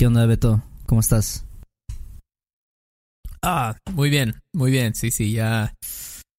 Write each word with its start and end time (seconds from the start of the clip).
¿Qué 0.00 0.06
onda, 0.06 0.24
Beto? 0.24 0.62
¿Cómo 0.86 1.02
estás? 1.02 1.44
Ah, 3.42 3.76
muy 3.92 4.08
bien, 4.08 4.40
muy 4.54 4.70
bien. 4.70 4.94
Sí, 4.94 5.10
sí, 5.10 5.32
ya, 5.32 5.74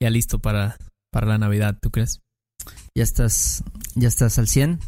ya 0.02 0.10
listo 0.10 0.40
para, 0.40 0.78
para 1.12 1.28
la 1.28 1.38
Navidad, 1.38 1.78
¿tú 1.80 1.92
crees? 1.92 2.22
¿Ya 2.98 3.04
estás, 3.04 3.64
ya 3.94 4.08
estás 4.08 4.40
al 4.40 4.48
100? 4.48 4.80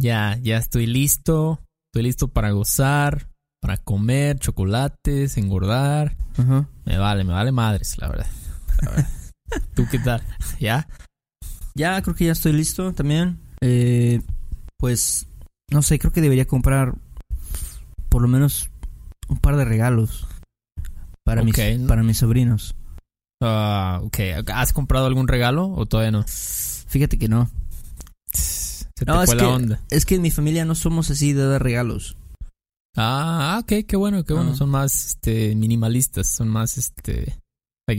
Ya, 0.00 0.38
ya 0.40 0.56
estoy 0.56 0.86
listo. 0.86 1.60
Estoy 1.90 2.04
listo 2.04 2.28
para 2.28 2.52
gozar, 2.52 3.28
para 3.60 3.76
comer 3.76 4.38
chocolates, 4.38 5.36
engordar. 5.36 6.16
Me 6.86 6.96
vale, 6.96 7.24
me 7.24 7.34
vale 7.34 7.52
madres, 7.52 7.98
la 7.98 8.08
verdad. 8.08 8.30
¿Tú 9.74 9.86
qué 9.90 9.98
tal? 9.98 10.22
¿Ya? 10.58 10.88
Ya, 11.74 12.00
creo 12.00 12.16
que 12.16 12.24
ya 12.24 12.32
estoy 12.32 12.54
listo 12.54 12.94
también. 12.94 13.38
Eh, 13.60 14.22
pues, 14.78 15.26
no 15.70 15.82
sé, 15.82 15.98
creo 15.98 16.14
que 16.14 16.22
debería 16.22 16.46
comprar 16.46 16.94
por 18.12 18.20
lo 18.20 18.28
menos 18.28 18.68
un 19.28 19.38
par 19.38 19.56
de 19.56 19.64
regalos 19.64 20.28
para, 21.24 21.42
mis, 21.42 21.56
para 21.88 22.02
mis 22.02 22.18
sobrinos. 22.18 22.76
Ah, 23.40 24.00
ok. 24.04 24.18
¿Has 24.52 24.74
comprado 24.74 25.06
algún 25.06 25.28
regalo 25.28 25.72
o 25.72 25.86
todavía 25.86 26.10
no? 26.10 26.24
Fíjate 26.26 27.18
que 27.18 27.28
no. 27.28 27.50
Se 28.30 28.84
te 28.94 29.06
no, 29.06 29.22
es 29.22 29.34
que, 29.34 29.42
onda. 29.42 29.80
Es 29.90 30.04
que 30.04 30.16
en 30.16 30.22
mi 30.22 30.30
familia 30.30 30.66
no 30.66 30.74
somos 30.74 31.10
así 31.10 31.32
de 31.32 31.46
dar 31.46 31.62
regalos. 31.62 32.18
Ah, 32.94 33.58
ok, 33.62 33.86
qué 33.88 33.96
bueno, 33.96 34.24
qué 34.24 34.34
bueno. 34.34 34.50
Ah. 34.52 34.56
Son 34.56 34.68
más 34.68 35.06
este, 35.06 35.56
minimalistas, 35.56 36.28
son 36.28 36.50
más 36.50 36.76
este 36.76 37.38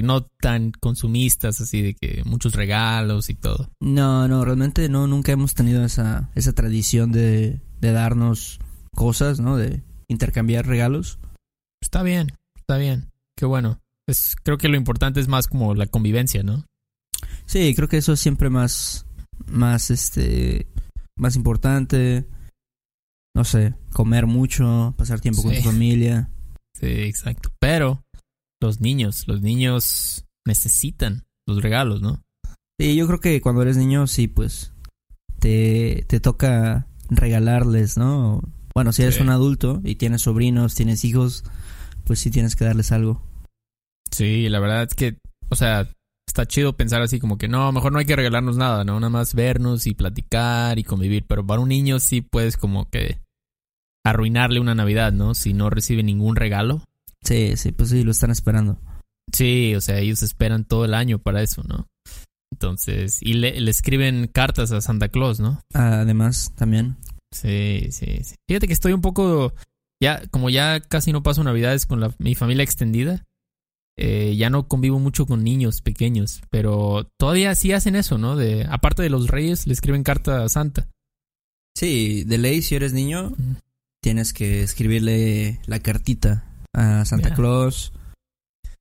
no 0.02 0.24
tan 0.24 0.72
consumistas, 0.72 1.62
así 1.62 1.82
de 1.84 1.94
que 1.94 2.24
muchos 2.26 2.54
regalos 2.54 3.30
y 3.30 3.36
todo. 3.36 3.70
No, 3.80 4.28
no, 4.28 4.44
realmente 4.44 4.90
no, 4.90 5.06
nunca 5.06 5.32
hemos 5.32 5.54
tenido 5.54 5.84
esa, 5.84 6.32
esa 6.34 6.54
tradición 6.54 7.12
de, 7.12 7.62
de 7.80 7.92
darnos 7.92 8.60
cosas, 8.96 9.40
¿no? 9.40 9.56
De 9.56 9.84
intercambiar 10.14 10.66
regalos. 10.66 11.20
Está 11.82 12.04
bien, 12.04 12.32
está 12.56 12.78
bien. 12.78 13.12
Qué 13.36 13.46
bueno. 13.46 13.82
Es, 14.08 14.36
creo 14.42 14.58
que 14.58 14.70
lo 14.70 14.78
importante 14.78 15.20
es 15.20 15.28
más 15.28 15.48
como 15.48 15.76
la 15.76 15.88
convivencia, 15.88 16.44
¿no? 16.44 16.66
Sí, 17.46 17.74
creo 17.76 17.88
que 17.88 17.98
eso 17.98 18.14
es 18.14 18.20
siempre 18.20 18.50
más, 18.50 19.06
más, 19.46 19.92
este, 19.92 20.68
más 21.18 21.36
importante. 21.36 22.26
No 23.36 23.44
sé, 23.44 23.74
comer 23.92 24.28
mucho, 24.28 24.94
pasar 24.98 25.20
tiempo 25.20 25.42
con 25.42 25.56
tu 25.56 25.62
familia. 25.62 26.30
Sí, 26.80 26.88
exacto. 26.88 27.50
Pero 27.60 28.04
los 28.62 28.80
niños, 28.80 29.28
los 29.28 29.42
niños 29.42 30.26
necesitan 30.46 31.24
los 31.48 31.62
regalos, 31.62 32.02
¿no? 32.02 32.22
Sí, 32.80 32.96
yo 32.96 33.08
creo 33.08 33.20
que 33.20 33.42
cuando 33.42 33.62
eres 33.62 33.78
niño, 33.78 34.08
sí, 34.08 34.28
pues, 34.28 34.74
te, 35.40 36.06
te 36.08 36.20
toca 36.20 36.88
regalarles, 37.10 37.98
¿no? 37.98 38.42
Bueno, 38.74 38.92
si 38.92 39.04
eres 39.04 39.20
un 39.20 39.30
adulto 39.30 39.82
y 39.84 39.96
tienes 39.96 40.24
sobrinos, 40.24 40.74
tienes 40.74 41.06
hijos, 41.06 41.44
pues 42.06 42.20
sí 42.20 42.32
tienes 42.32 42.56
que 42.56 42.66
darles 42.66 42.92
algo. 42.92 43.22
Sí, 44.10 44.50
la 44.50 44.60
verdad 44.60 44.84
es 44.84 44.96
que, 44.96 45.18
o 45.50 45.56
sea, 45.56 45.88
está 46.28 46.48
chido 46.48 46.76
pensar 46.76 47.02
así 47.02 47.20
como 47.20 47.38
que 47.38 47.48
no, 47.48 47.72
mejor 47.72 47.92
no 47.92 48.00
hay 48.00 48.06
que 48.06 48.16
regalarnos 48.16 48.58
nada, 48.58 48.84
¿no? 48.84 49.00
Nada 49.00 49.10
más 49.10 49.36
vernos 49.36 49.86
y 49.86 49.94
platicar 49.94 50.80
y 50.80 50.84
convivir. 50.84 51.26
Pero 51.28 51.46
para 51.46 51.62
un 51.62 51.70
niño 51.70 52.00
sí 52.00 52.22
puedes 52.22 52.58
como 52.58 52.90
que 52.90 53.20
arruinarle 54.04 54.60
una 54.60 54.76
Navidad, 54.76 55.14
¿no? 55.14 55.36
Si 55.36 55.54
no 55.54 55.70
recibe 55.70 56.04
ningún 56.04 56.36
regalo. 56.36 56.84
Sí, 57.24 57.56
sí, 57.58 57.72
pues 57.72 57.90
sí, 57.90 58.04
lo 58.04 58.12
están 58.12 58.32
esperando. 58.32 58.80
Sí, 59.32 59.76
o 59.76 59.82
sea, 59.82 60.00
ellos 60.00 60.24
esperan 60.24 60.66
todo 60.66 60.86
el 60.86 60.94
año 60.94 61.20
para 61.20 61.42
eso, 61.42 61.64
¿no? 61.64 61.88
Entonces, 62.52 63.20
y 63.22 63.34
le, 63.34 63.60
le 63.60 63.72
escriben 63.72 64.28
cartas 64.28 64.72
a 64.72 64.82
Santa 64.82 65.10
Claus, 65.10 65.40
¿no? 65.40 65.62
Además, 65.74 66.54
también. 66.56 66.98
Sí, 67.34 67.90
sí, 67.92 68.24
sí. 68.24 68.36
Fíjate 68.48 68.68
que 68.68 68.74
estoy 68.74 68.94
un 68.94 69.02
poco, 69.02 69.54
ya, 70.02 70.22
como 70.32 70.50
ya 70.50 70.80
casi 70.80 71.12
no 71.12 71.24
paso 71.24 71.44
navidades 71.44 71.86
con 71.86 72.00
la, 72.00 72.14
mi 72.20 72.36
familia 72.36 72.64
extendida, 72.64 73.24
eh, 73.98 74.36
ya 74.36 74.50
no 74.50 74.68
convivo 74.68 75.00
mucho 75.00 75.26
con 75.26 75.44
niños 75.44 75.82
pequeños, 75.82 76.42
pero 76.50 77.10
todavía 77.20 77.54
sí 77.54 77.74
hacen 77.74 77.96
eso, 77.96 78.18
¿no? 78.18 78.36
De, 78.36 78.66
aparte 78.70 79.04
de 79.04 79.10
los 79.10 79.28
reyes, 79.28 79.68
le 79.68 79.74
escriben 79.74 80.04
carta 80.04 80.44
a 80.44 80.50
Santa. 80.50 80.88
Sí, 81.76 82.24
de 82.24 82.38
ley, 82.38 82.62
si 82.62 82.76
eres 82.76 82.94
niño, 82.94 83.34
tienes 84.02 84.34
que 84.34 84.64
escribirle 84.64 85.60
la 85.66 85.80
cartita 85.80 86.46
a 86.74 87.06
Santa 87.06 87.34
Claus, 87.34 87.94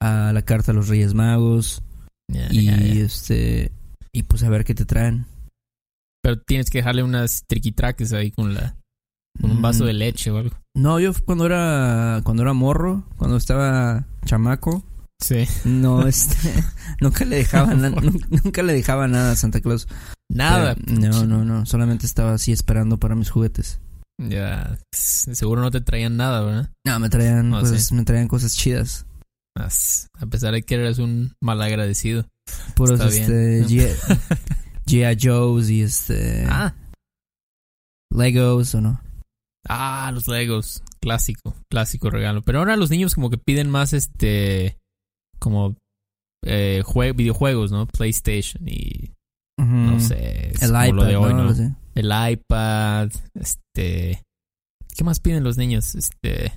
a 0.01 0.33
la 0.33 0.43
carta 0.43 0.73
a 0.73 0.75
los 0.75 0.89
Reyes 0.89 1.15
Magos, 1.15 1.83
y 2.51 3.01
este, 3.01 3.71
y 4.13 4.23
pues 4.25 4.43
a 4.43 4.51
ver 4.51 4.65
qué 4.65 4.75
te 4.75 4.85
traen. 4.85 5.27
Pero 6.23 6.41
tienes 6.41 6.71
que 6.71 6.79
dejarle 6.79 7.03
unas 7.03 7.45
triquitraques 7.47 8.13
ahí 8.13 8.31
con 8.31 8.55
la 8.55 8.77
con 9.41 9.51
un 9.51 9.63
vaso 9.63 9.85
de 9.85 9.95
mm. 9.95 9.97
leche 9.97 10.31
o 10.31 10.39
algo. 10.39 10.57
No, 10.75 11.01
yo 11.01 11.13
cuando 11.25 11.47
era 11.47 12.21
cuando 12.25 12.43
era 12.43 12.53
morro, 12.53 13.05
cuando 13.17 13.37
estaba 13.37 14.07
chamaco, 14.25 14.85
sí. 15.21 15.45
No, 15.65 16.07
este 16.07 16.37
nunca 17.01 17.25
le 17.25 17.37
dejaba 17.37 17.75
nunca 17.75 18.63
le 18.63 18.73
dejaba 18.73 19.09
nada 19.09 19.33
a 19.33 19.37
Santa 19.37 19.61
Claus. 19.61 19.89
Nada. 20.31 20.77
no, 20.87 21.27
no, 21.27 21.45
no, 21.45 21.67
solamente 21.67 22.07
estaba 22.07 22.35
así 22.35 22.53
esperando 22.53 22.99
para 22.99 23.15
mis 23.15 23.31
juguetes. 23.31 23.81
Ya, 24.19 24.79
seguro 24.93 25.63
no 25.63 25.71
te 25.71 25.81
traían 25.81 26.17
nada, 26.17 26.43
¿verdad? 26.43 26.71
No, 26.87 27.01
me 27.01 27.09
traían 27.09 27.51
cosas, 27.51 27.93
me 27.93 28.05
traían 28.05 28.29
cosas 28.29 28.55
chidas. 28.57 29.07
A 29.55 30.27
pesar 30.27 30.55
de 30.55 30.63
que 30.63 30.75
eres 30.77 30.99
un 30.99 31.35
malagradecido. 31.41 32.27
Puros 32.75 33.01
este 33.01 33.65
G.I. 34.93 35.17
Joe's 35.19 35.71
y 35.71 35.83
este. 35.83 36.45
Ah. 36.47 36.75
Legos 38.15 38.75
o 38.75 38.83
no. 38.83 39.01
Ah, 39.67 40.11
los 40.13 40.29
Legos. 40.29 40.83
Clásico, 41.01 41.55
clásico 41.71 42.11
regalo. 42.11 42.43
Pero 42.43 42.59
ahora 42.59 42.77
los 42.77 42.91
niños 42.91 43.15
como 43.15 43.31
que 43.31 43.39
piden 43.39 43.71
más 43.71 43.95
este. 43.95 44.77
Como 45.39 45.77
eh, 46.45 46.83
videojuegos, 47.17 47.73
¿no? 47.73 47.87
PlayStation 47.87 48.69
y. 48.69 49.13
No 49.59 49.99
sé. 49.99 50.53
El 50.61 50.71
iPad. 50.71 51.73
El 51.95 52.13
iPad. 52.33 53.11
Este. 53.35 54.23
¿Qué 54.95 55.05
más 55.05 55.21
piden 55.21 55.43
los 55.43 55.57
niños? 55.57 55.95
Este. 55.95 56.53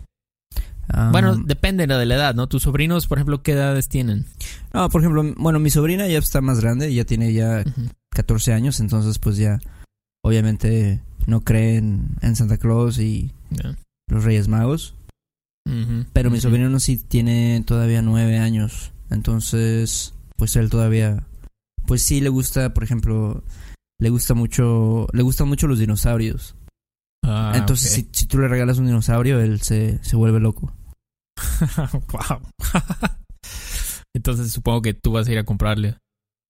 bueno, 1.12 1.34
um, 1.34 1.46
depende 1.46 1.88
de 1.88 2.06
la 2.06 2.16
edad, 2.16 2.36
¿no? 2.36 2.48
Tus 2.48 2.64
sobrinos, 2.64 3.08
por 3.08 3.18
ejemplo, 3.18 3.42
¿qué 3.42 3.54
edades 3.54 3.88
tienen? 3.88 4.26
No, 4.74 4.90
por 4.90 5.00
ejemplo, 5.00 5.24
bueno, 5.38 5.60
mi 5.60 5.70
sobrina 5.70 6.06
ya 6.08 6.18
está 6.18 6.42
más 6.42 6.60
grande, 6.60 6.94
ya 6.94 7.06
tiene 7.06 7.32
ya 7.32 7.64
14 8.16 8.54
años, 8.54 8.80
entonces 8.80 9.20
pues 9.20 9.38
ya 9.38 9.60
obviamente 10.24 11.04
no 11.28 11.42
creen 11.42 12.16
en 12.22 12.36
Santa 12.36 12.58
Claus 12.58 12.98
y 12.98 13.32
los 14.08 14.24
Reyes 14.24 14.48
Magos. 14.48 14.96
Pero 16.14 16.30
mi 16.30 16.40
sobrino 16.40 16.70
no 16.70 16.80
sí 16.80 16.98
tiene 16.98 17.64
todavía 17.66 18.04
9 18.04 18.38
años, 18.38 18.92
entonces 19.10 20.14
pues 20.38 20.56
él 20.56 20.70
todavía 20.70 21.26
pues 21.88 22.04
sí 22.04 22.22
le 22.22 22.30
gusta, 22.30 22.74
por 22.74 22.84
ejemplo, 22.84 23.44
le 24.00 24.10
gusta 24.10 24.36
mucho 24.36 25.08
le 25.12 25.24
gustan 25.24 25.48
mucho 25.48 25.68
los 25.68 25.80
dinosaurios. 25.80 26.56
Ah, 27.24 27.54
entonces 27.56 27.92
si, 27.92 28.08
si, 28.12 28.28
tú 28.28 28.38
le 28.38 28.48
regalas 28.48 28.78
un 28.78 28.86
dinosaurio, 28.86 29.40
él 29.40 29.62
se, 29.62 30.04
se 30.04 30.16
vuelve 30.16 30.40
loco. 30.40 30.72
wow. 32.12 32.42
entonces 34.16 34.52
supongo 34.52 34.84
que 34.84 34.94
tú 34.94 35.14
vas 35.14 35.28
a 35.28 35.32
ir 35.32 35.40
a 35.40 35.46
comprarle 35.46 35.98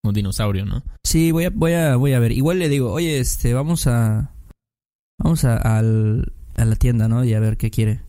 un 0.09 0.15
dinosaurio, 0.15 0.65
¿no? 0.65 0.83
Sí, 1.03 1.31
voy 1.31 1.45
a, 1.45 1.49
voy 1.49 1.73
a, 1.73 1.95
voy 1.95 2.13
a 2.13 2.19
ver. 2.19 2.31
Igual 2.31 2.59
le 2.59 2.69
digo, 2.69 2.91
oye, 2.91 3.19
este, 3.19 3.53
vamos 3.53 3.87
a, 3.87 4.33
vamos 5.17 5.45
a, 5.45 5.57
al, 5.57 6.33
a 6.55 6.65
la 6.65 6.75
tienda, 6.75 7.07
¿no? 7.07 7.23
Y 7.23 7.33
a 7.33 7.39
ver 7.39 7.57
qué 7.57 7.71
quiere. 7.71 8.01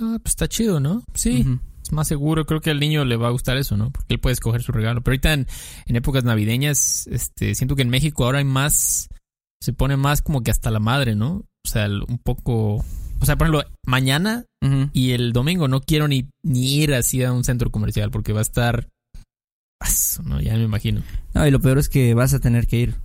Ah, 0.00 0.18
pues 0.22 0.32
está 0.32 0.48
chido, 0.48 0.80
¿no? 0.80 1.02
Sí. 1.14 1.46
Es 1.82 1.92
más 1.92 2.08
seguro, 2.08 2.46
creo 2.46 2.60
que 2.60 2.70
al 2.70 2.80
niño 2.80 3.04
le 3.04 3.16
va 3.16 3.28
a 3.28 3.32
gustar 3.32 3.56
eso, 3.56 3.76
¿no? 3.76 3.90
Porque 3.90 4.14
él 4.14 4.20
puede 4.20 4.34
escoger 4.34 4.62
su 4.62 4.72
regalo. 4.72 5.02
Pero 5.02 5.12
ahorita 5.14 5.32
en, 5.32 5.46
épocas 5.86 6.24
navideñas, 6.24 7.06
este, 7.08 7.54
siento 7.54 7.76
que 7.76 7.82
en 7.82 7.90
México 7.90 8.24
ahora 8.24 8.38
hay 8.38 8.44
más, 8.44 9.08
se 9.60 9.72
pone 9.72 9.96
más 9.96 10.22
como 10.22 10.42
que 10.42 10.50
hasta 10.50 10.70
la 10.70 10.80
madre, 10.80 11.14
¿no? 11.14 11.44
O 11.64 11.68
sea, 11.68 11.88
un 11.88 12.18
poco, 12.18 12.76
o 12.76 13.24
sea, 13.24 13.36
por 13.36 13.48
ejemplo, 13.48 13.70
mañana 13.86 14.44
y 14.92 15.12
el 15.12 15.32
domingo 15.32 15.68
no 15.68 15.80
quiero 15.80 16.06
ni, 16.08 16.28
ni 16.42 16.76
ir 16.76 16.94
así 16.94 17.22
a 17.22 17.32
un 17.32 17.44
centro 17.44 17.70
comercial 17.70 18.10
porque 18.10 18.32
va 18.32 18.40
a 18.40 18.42
estar 18.42 18.88
no, 20.24 20.40
ya 20.40 20.54
me 20.54 20.64
imagino. 20.64 21.02
No, 21.34 21.46
y 21.46 21.50
lo 21.50 21.60
peor 21.60 21.78
es 21.78 21.88
que 21.88 22.14
vas 22.14 22.34
a 22.34 22.40
tener 22.40 22.66
que 22.66 22.78
ir. 22.78 22.96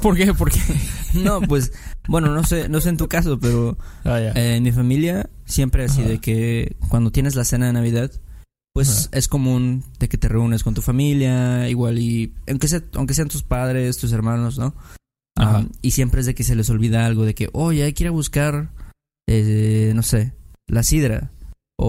¿Por 0.00 0.16
qué? 0.16 0.34
¿Por 0.34 0.50
qué? 0.50 0.60
no, 1.14 1.40
pues, 1.40 1.72
bueno, 2.08 2.34
no 2.34 2.44
sé, 2.44 2.68
no 2.68 2.80
sé 2.80 2.90
en 2.90 2.96
tu 2.96 3.08
caso, 3.08 3.38
pero 3.38 3.78
ah, 4.04 4.20
eh, 4.20 4.56
en 4.56 4.62
mi 4.62 4.72
familia 4.72 5.28
siempre 5.44 5.84
así 5.84 6.02
de 6.02 6.18
que 6.18 6.76
cuando 6.88 7.10
tienes 7.10 7.34
la 7.34 7.44
cena 7.44 7.66
de 7.66 7.72
Navidad, 7.72 8.10
pues 8.72 9.08
es 9.12 9.28
común 9.28 9.84
de 9.98 10.08
que 10.08 10.18
te 10.18 10.28
reúnes 10.28 10.62
con 10.62 10.74
tu 10.74 10.82
familia, 10.82 11.68
igual 11.68 11.98
y 11.98 12.34
aunque 12.46 12.68
sea, 12.68 12.82
aunque 12.94 13.14
sean 13.14 13.28
tus 13.28 13.42
padres, 13.42 13.96
tus 13.96 14.12
hermanos, 14.12 14.58
¿no? 14.58 14.74
Ah, 15.38 15.64
y 15.82 15.92
siempre 15.92 16.20
es 16.20 16.26
de 16.26 16.34
que 16.34 16.44
se 16.44 16.56
les 16.56 16.68
olvida 16.68 17.06
algo 17.06 17.24
de 17.24 17.34
que, 17.34 17.48
oye, 17.52 17.84
hay 17.84 17.92
que 17.92 18.04
ir 18.04 18.08
a 18.08 18.12
buscar, 18.12 18.70
eh, 19.26 19.92
no 19.94 20.02
sé, 20.02 20.32
la 20.66 20.82
sidra. 20.82 21.30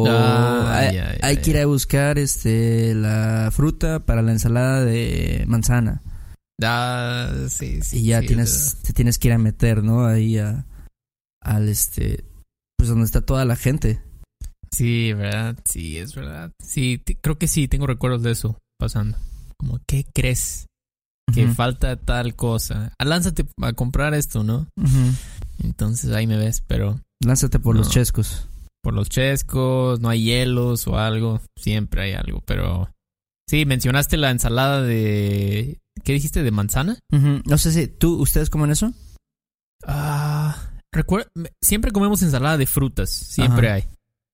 O 0.03 0.67
hay, 0.67 1.38
que 1.38 1.49
ir 1.51 1.57
a 1.57 1.65
buscar 1.65 2.17
este 2.19 2.94
la 2.94 3.49
fruta 3.51 4.05
para 4.05 4.21
la 4.21 4.31
ensalada 4.31 4.83
de 4.83 5.44
manzana. 5.47 6.01
Ah, 6.61 7.31
sí, 7.49 7.81
sí. 7.81 7.99
Y 7.99 8.07
ya 8.07 8.21
tienes, 8.21 8.77
te 8.81 8.94
tienes 8.94 9.19
que 9.19 9.27
ir 9.27 9.33
a 9.33 9.38
meter, 9.38 9.83
¿no? 9.83 10.05
Ahí 10.05 10.38
a, 10.38 10.65
al 11.41 11.69
este, 11.69 12.25
pues 12.77 12.89
donde 12.89 13.05
está 13.05 13.21
toda 13.21 13.45
la 13.45 13.55
gente. 13.55 14.01
Sí, 14.71 15.13
¿verdad? 15.13 15.57
Sí, 15.65 15.97
es 15.97 16.13
verdad. 16.15 16.51
Sí, 16.63 17.03
creo 17.21 17.38
que 17.38 17.47
sí, 17.47 17.67
tengo 17.67 17.88
recuerdos 17.88 18.23
de 18.23 18.31
eso 18.31 18.57
pasando. 18.79 19.17
Como, 19.57 19.79
¿qué 19.88 20.05
crees? 20.13 20.67
Que 21.33 21.47
falta 21.50 21.97
tal 21.97 22.35
cosa. 22.35 22.93
Ah, 22.97 23.05
lánzate 23.05 23.45
a 23.61 23.73
comprar 23.73 24.13
esto, 24.13 24.43
¿no? 24.43 24.67
Entonces 25.61 26.11
ahí 26.11 26.25
me 26.25 26.38
ves, 26.38 26.63
pero... 26.65 27.01
Lánzate 27.23 27.59
por 27.59 27.75
los 27.75 27.89
chescos. 27.89 28.47
Por 28.88 28.94
los 28.94 29.10
chescos, 29.10 30.00
no 30.00 30.07
hay 30.07 30.24
hielos 30.24 30.88
o 30.88 30.98
algo. 30.98 31.42
Siempre 31.57 32.04
hay 32.04 32.13
algo, 32.13 32.39
pero... 32.45 32.89
Sí, 33.45 33.66
mencionaste 33.66 34.16
la 34.16 34.31
ensalada 34.31 34.81
de... 34.81 35.81
¿Qué 36.06 36.13
dijiste? 36.13 36.42
¿De 36.42 36.51
manzana? 36.51 36.98
No 37.12 37.57
sé 37.57 37.74
si 37.74 37.88
tú, 37.89 38.16
¿ustedes 38.16 38.50
comen 38.50 38.72
eso? 38.72 38.94
Ah... 39.86 40.72
recuerda, 40.94 41.30
siempre 41.62 41.92
comemos 41.92 42.22
ensalada 42.22 42.56
de 42.56 42.66
frutas. 42.66 43.10
Siempre 43.10 43.72
hay. 43.72 43.84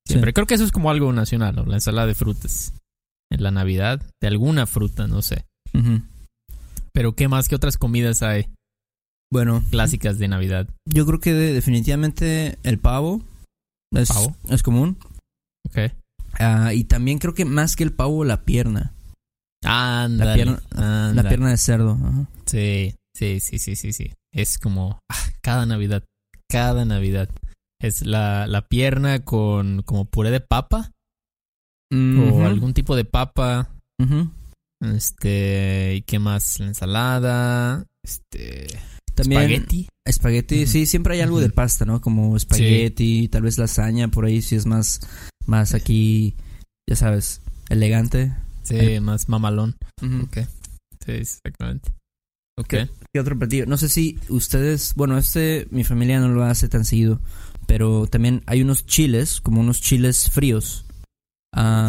Siempre. 0.08 0.34
Creo 0.34 0.46
que 0.46 0.54
eso 0.54 0.66
es 0.66 0.72
como 0.72 0.92
algo 0.92 1.12
nacional, 1.14 1.56
¿no? 1.56 1.66
La 1.66 1.78
ensalada 1.78 2.06
de 2.06 2.14
frutas. 2.14 2.74
En 3.32 3.42
la 3.42 3.50
Navidad. 3.50 4.04
De 4.22 4.28
alguna 4.28 4.68
fruta, 4.68 5.08
no 5.08 5.24
sé. 5.24 5.48
Pero 6.92 7.16
¿qué 7.16 7.28
más? 7.28 7.50
¿Qué 7.50 7.56
otras 7.56 7.78
comidas 7.78 8.22
hay? 8.22 8.50
Bueno. 9.32 9.64
Clásicas 9.72 10.20
de 10.20 10.28
Navidad. 10.28 10.70
Yo 10.86 11.08
creo 11.08 11.20
que 11.20 11.34
definitivamente 11.34 12.60
el 12.62 12.78
pavo. 12.78 13.24
Es, 13.94 14.10
¿Pavo? 14.10 14.36
es 14.50 14.64
común. 14.64 14.98
Ok. 15.68 15.94
Ah, 16.40 16.74
y 16.74 16.84
también 16.86 17.20
creo 17.20 17.34
que 17.34 17.46
más 17.46 17.76
que 17.76 17.84
el 17.84 17.94
pavo, 17.94 18.26
la 18.26 18.44
pierna. 18.44 18.94
Ándale, 19.64 20.30
la 20.30 20.36
pierna, 20.36 21.14
la 21.14 21.24
pierna 21.24 21.50
de 21.52 21.58
cerdo. 21.58 21.98
Sí, 22.46 22.96
sí, 23.16 23.40
sí, 23.40 23.60
sí, 23.60 23.76
sí, 23.76 23.94
sí. 23.94 24.12
Es 24.34 24.58
como 24.58 25.00
ah, 25.10 25.26
cada 25.42 25.66
Navidad, 25.66 26.04
cada 26.50 26.86
Navidad. 26.86 27.30
Es 27.80 28.06
la, 28.06 28.48
la 28.48 28.68
pierna 28.68 29.24
con 29.24 29.84
como 29.84 30.06
puré 30.06 30.32
de 30.32 30.42
papa. 30.42 30.92
O 31.92 32.46
algún 32.46 32.74
tipo 32.74 32.96
de 32.96 33.06
papa. 33.06 33.70
Este, 34.82 35.96
¿y 35.96 36.02
qué 36.02 36.20
más? 36.20 36.60
La 36.60 36.68
ensalada, 36.68 37.86
este, 38.04 38.68
también 39.16 39.42
espagueti. 39.42 39.88
Espagueti, 40.06 40.68
sí, 40.68 40.86
siempre 40.86 41.16
hay 41.16 41.22
algo 41.22 41.40
de 41.40 41.50
pasta, 41.50 41.86
¿no? 41.86 42.02
Como 42.02 42.36
espagueti, 42.36 43.28
tal 43.30 43.44
vez 43.44 43.58
lasaña 43.58 44.10
por 44.10 44.26
ahí 44.26 44.42
si 44.42 44.56
es 44.56 44.66
más 44.66 45.02
más 45.46 45.74
aquí, 45.74 46.36
ya 46.90 46.96
sabes, 46.96 47.42
elegante. 47.70 48.34
Sí, 48.64 49.00
más 49.00 49.30
mamalón. 49.30 49.76
Ok. 50.24 50.40
Sí, 51.06 51.12
exactamente. 51.12 51.92
Ok. 52.58 52.74
¿Qué, 53.14 53.20
otro 53.20 53.38
platillo? 53.38 53.66
No 53.66 53.78
sé 53.78 53.90
si 53.90 54.20
ustedes, 54.30 54.94
bueno, 54.96 55.18
este 55.18 55.68
mi 55.72 55.84
familia 55.84 56.20
no 56.20 56.30
lo 56.30 56.44
hace 56.44 56.70
tan 56.70 56.86
seguido, 56.86 57.20
pero 57.68 58.08
también 58.08 58.44
hay 58.46 58.62
unos 58.62 58.86
chiles, 58.86 59.42
como 59.42 59.62
unos 59.62 59.82
chiles 59.82 60.30
fríos. 60.30 60.86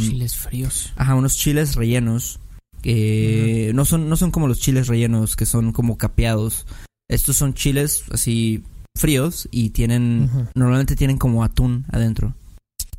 chiles 0.00 0.36
fríos. 0.36 0.92
Ajá, 0.96 1.14
unos 1.14 1.36
chiles 1.36 1.74
rellenos. 1.74 2.40
Que 2.82 3.72
no, 3.74 3.86
son, 3.86 4.10
no 4.10 4.16
son 4.16 4.30
como 4.30 4.46
los 4.46 4.60
chiles 4.60 4.88
rellenos, 4.88 5.36
que 5.36 5.46
son 5.46 5.72
como 5.72 5.96
capeados. 5.96 6.66
Estos 7.08 7.36
son 7.36 7.54
chiles 7.54 8.04
así 8.10 8.64
fríos 8.96 9.48
y 9.50 9.70
tienen, 9.70 10.30
normalmente 10.54 10.96
tienen 10.96 11.18
como 11.18 11.44
atún 11.44 11.84
adentro. 11.90 12.34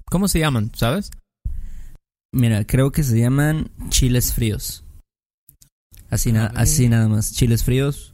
¿Cómo 0.06 0.28
se 0.28 0.40
llaman, 0.40 0.72
sabes? 0.76 1.12
Mira, 2.34 2.66
creo 2.66 2.92
que 2.92 3.04
se 3.04 3.20
llaman 3.20 3.72
chiles 3.90 4.34
fríos. 4.34 4.84
Así, 6.10 6.34
así 6.36 6.90
nada 6.90 7.08
más. 7.08 7.34
Chiles 7.34 7.64
fríos 7.64 8.14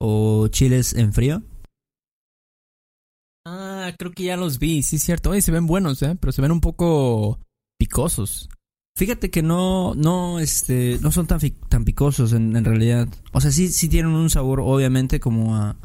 o 0.00 0.48
chiles 0.48 0.92
en 0.94 1.12
frío. 1.12 1.42
Ah, 3.46 3.92
creo 3.98 4.12
que 4.12 4.24
ya 4.24 4.36
los 4.36 4.58
vi, 4.58 4.82
sí 4.82 4.96
es 4.96 5.02
cierto. 5.02 5.30
Oye, 5.30 5.40
se 5.40 5.52
ven 5.52 5.66
buenos, 5.66 6.02
¿eh? 6.02 6.16
Pero 6.20 6.32
se 6.32 6.42
ven 6.42 6.52
un 6.52 6.60
poco 6.60 7.40
picosos. 7.78 8.48
Fíjate 9.00 9.30
que 9.30 9.42
no, 9.42 9.94
no, 9.94 10.40
este, 10.40 10.98
no 11.00 11.10
son 11.10 11.26
tan, 11.26 11.40
tan 11.70 11.86
picosos 11.86 12.34
en, 12.34 12.54
en, 12.54 12.66
realidad. 12.66 13.08
O 13.32 13.40
sea, 13.40 13.50
sí, 13.50 13.68
sí 13.68 13.88
tienen 13.88 14.12
un 14.12 14.28
sabor, 14.28 14.60
obviamente, 14.60 15.20
como 15.20 15.56
a, 15.56 15.76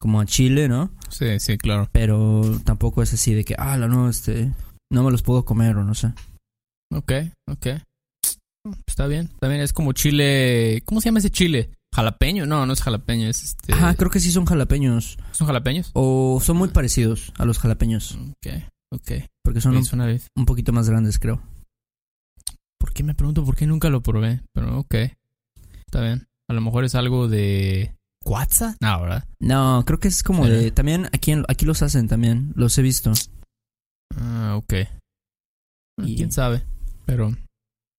como 0.00 0.20
a 0.20 0.26
chile, 0.26 0.66
¿no? 0.66 0.90
Sí, 1.08 1.38
sí, 1.38 1.58
claro. 1.58 1.88
Pero 1.92 2.42
tampoco 2.64 3.04
es 3.04 3.14
así 3.14 3.34
de 3.34 3.44
que, 3.44 3.54
ah, 3.56 3.76
no, 3.76 4.08
este, 4.08 4.52
no 4.90 5.04
me 5.04 5.12
los 5.12 5.22
puedo 5.22 5.44
comer 5.44 5.76
o 5.76 5.84
no 5.84 5.94
sé. 5.94 6.12
Ok, 6.92 7.12
ok. 7.48 7.66
Está 8.84 9.06
bien. 9.06 9.30
También 9.38 9.62
es 9.62 9.72
como 9.72 9.92
chile. 9.92 10.82
¿Cómo 10.86 11.00
se 11.00 11.10
llama 11.10 11.20
ese 11.20 11.30
chile? 11.30 11.70
¿Jalapeño? 11.94 12.46
No, 12.46 12.66
no 12.66 12.72
es 12.72 12.82
jalapeño, 12.82 13.28
es 13.28 13.44
este. 13.44 13.74
Ajá, 13.74 13.94
creo 13.94 14.10
que 14.10 14.18
sí 14.18 14.32
son 14.32 14.44
jalapeños. 14.44 15.18
¿Son 15.30 15.46
jalapeños? 15.46 15.92
O 15.94 16.40
son 16.42 16.56
muy 16.56 16.70
parecidos 16.70 17.32
a 17.38 17.44
los 17.44 17.60
jalapeños. 17.60 18.18
Ok, 18.30 18.54
ok. 18.92 19.12
Porque 19.44 19.60
son 19.60 19.76
un, 19.76 20.20
un, 20.34 20.46
poquito 20.46 20.72
más 20.72 20.90
grandes, 20.90 21.20
creo. 21.20 21.40
¿Por 22.96 23.00
qué 23.02 23.08
me 23.08 23.14
pregunto 23.14 23.44
por 23.44 23.56
qué 23.56 23.66
nunca 23.66 23.90
lo 23.90 24.00
probé? 24.00 24.40
Pero 24.54 24.78
ok. 24.78 24.94
Está 25.84 26.00
bien. 26.00 26.28
A 26.48 26.54
lo 26.54 26.62
mejor 26.62 26.82
es 26.82 26.94
algo 26.94 27.28
de. 27.28 27.94
¿Cuatza? 28.24 28.74
No, 28.80 29.02
¿verdad? 29.02 29.28
No, 29.38 29.84
creo 29.84 30.00
que 30.00 30.08
es 30.08 30.22
como 30.22 30.46
de. 30.46 30.70
También 30.70 31.04
aquí, 31.12 31.34
aquí 31.46 31.66
los 31.66 31.82
hacen 31.82 32.08
también. 32.08 32.54
Los 32.56 32.78
he 32.78 32.80
visto. 32.80 33.12
Ah, 34.16 34.54
ok. 34.56 34.72
Y... 36.06 36.16
¿Quién 36.16 36.32
sabe? 36.32 36.62
Pero... 37.04 37.36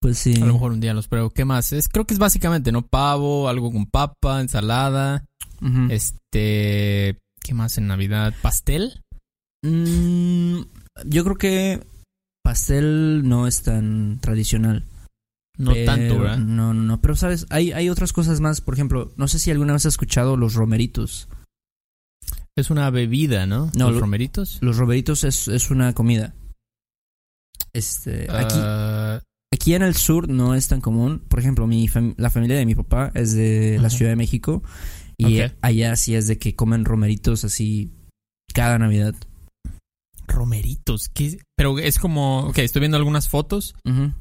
Pues 0.01 0.17
sí. 0.17 0.33
A 0.41 0.47
lo 0.47 0.53
mejor 0.53 0.71
un 0.71 0.79
día 0.79 0.95
los 0.95 1.07
pruebo. 1.07 1.29
¿Qué 1.29 1.45
más? 1.45 1.73
Es, 1.73 1.89
creo 1.89 2.07
que 2.07 2.15
es 2.15 2.19
básicamente, 2.19 2.71
¿no? 2.71 2.81
Pavo, 2.81 3.49
algo 3.49 3.71
con 3.71 3.85
papa, 3.85 4.41
ensalada. 4.41 5.25
Este... 5.91 7.19
¿Qué 7.39 7.53
más 7.53 7.77
en 7.77 7.85
Navidad? 7.85 8.33
¿Pastel? 8.41 9.03
Mm, 9.61 10.61
yo 11.05 11.23
creo 11.23 11.35
que 11.35 11.83
pastel 12.47 13.27
no 13.27 13.45
es 13.45 13.63
tan 13.63 14.19
tradicional. 14.21 14.85
No 15.57 15.73
tanto, 15.83 16.17
¿verdad? 16.17 16.37
No, 16.37 16.73
no, 16.73 16.81
no. 16.81 17.01
Pero, 17.01 17.17
¿sabes? 17.17 17.45
Hay, 17.49 17.73
hay 17.73 17.89
otras 17.89 18.13
cosas 18.13 18.39
más. 18.39 18.61
Por 18.61 18.73
ejemplo, 18.73 19.11
no 19.17 19.27
sé 19.27 19.37
si 19.37 19.51
alguna 19.51 19.73
vez 19.73 19.85
has 19.85 19.95
escuchado 19.95 20.37
los 20.37 20.53
romeritos. 20.53 21.27
Es 22.55 22.69
una 22.69 22.89
bebida, 22.89 23.45
¿no? 23.47 23.69
No, 23.75 23.91
los 23.91 23.99
romeritos. 23.99 24.59
Los 24.61 24.77
romeritos 24.77 25.25
es, 25.25 25.49
es 25.49 25.71
una 25.71 25.91
comida. 25.91 26.35
Este, 27.73 28.31
aquí, 28.31 28.55
ah. 28.59 29.21
aquí 29.53 29.73
en 29.73 29.81
el 29.81 29.95
sur 29.95 30.29
no 30.29 30.55
es 30.55 30.69
tan 30.69 30.79
común. 30.79 31.21
Por 31.27 31.39
ejemplo, 31.39 31.67
mi 31.67 31.89
la 32.15 32.29
familia 32.29 32.55
de 32.55 32.65
mi 32.65 32.75
papá 32.75 33.11
es 33.13 33.33
de 33.33 33.77
la 33.81 33.89
Ciudad 33.89 34.11
de 34.11 34.15
México 34.15 34.63
y 35.17 35.41
allá 35.59 35.97
sí 35.97 36.15
es 36.15 36.27
de 36.27 36.37
que 36.37 36.55
comen 36.55 36.85
romeritos 36.85 37.43
así 37.43 37.91
cada 38.53 38.79
Navidad. 38.79 39.15
Romeritos, 40.27 41.09
¿qué? 41.09 41.39
Pero 41.55 41.79
es 41.79 41.99
como, 41.99 42.47
ok, 42.47 42.59
estoy 42.59 42.81
viendo 42.81 42.97
algunas 42.97 43.29
fotos. 43.29 43.75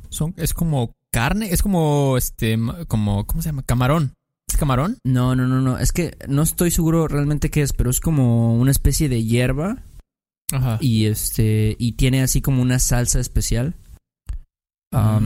Son, 0.08 0.34
es 0.36 0.54
como 0.54 0.92
carne, 1.12 1.52
es 1.52 1.62
como, 1.62 2.16
este, 2.16 2.58
como, 2.88 3.26
¿cómo 3.26 3.42
se 3.42 3.48
llama? 3.48 3.62
Camarón. 3.62 4.14
¿Es 4.48 4.56
camarón? 4.56 4.98
No, 5.04 5.34
no, 5.34 5.46
no, 5.46 5.60
no. 5.60 5.78
Es 5.78 5.90
que 5.90 6.16
no 6.28 6.42
estoy 6.42 6.70
seguro 6.70 7.08
realmente 7.08 7.50
qué 7.50 7.62
es, 7.62 7.72
pero 7.72 7.90
es 7.90 8.00
como 8.00 8.54
una 8.54 8.70
especie 8.70 9.08
de 9.08 9.24
hierba 9.24 9.82
Ajá. 10.52 10.78
Y 10.80 11.06
este, 11.06 11.76
y 11.78 11.92
tiene 11.92 12.22
así 12.22 12.40
como 12.40 12.62
una 12.62 12.78
salsa 12.78 13.20
especial. 13.20 13.74
Ah. 14.92 15.20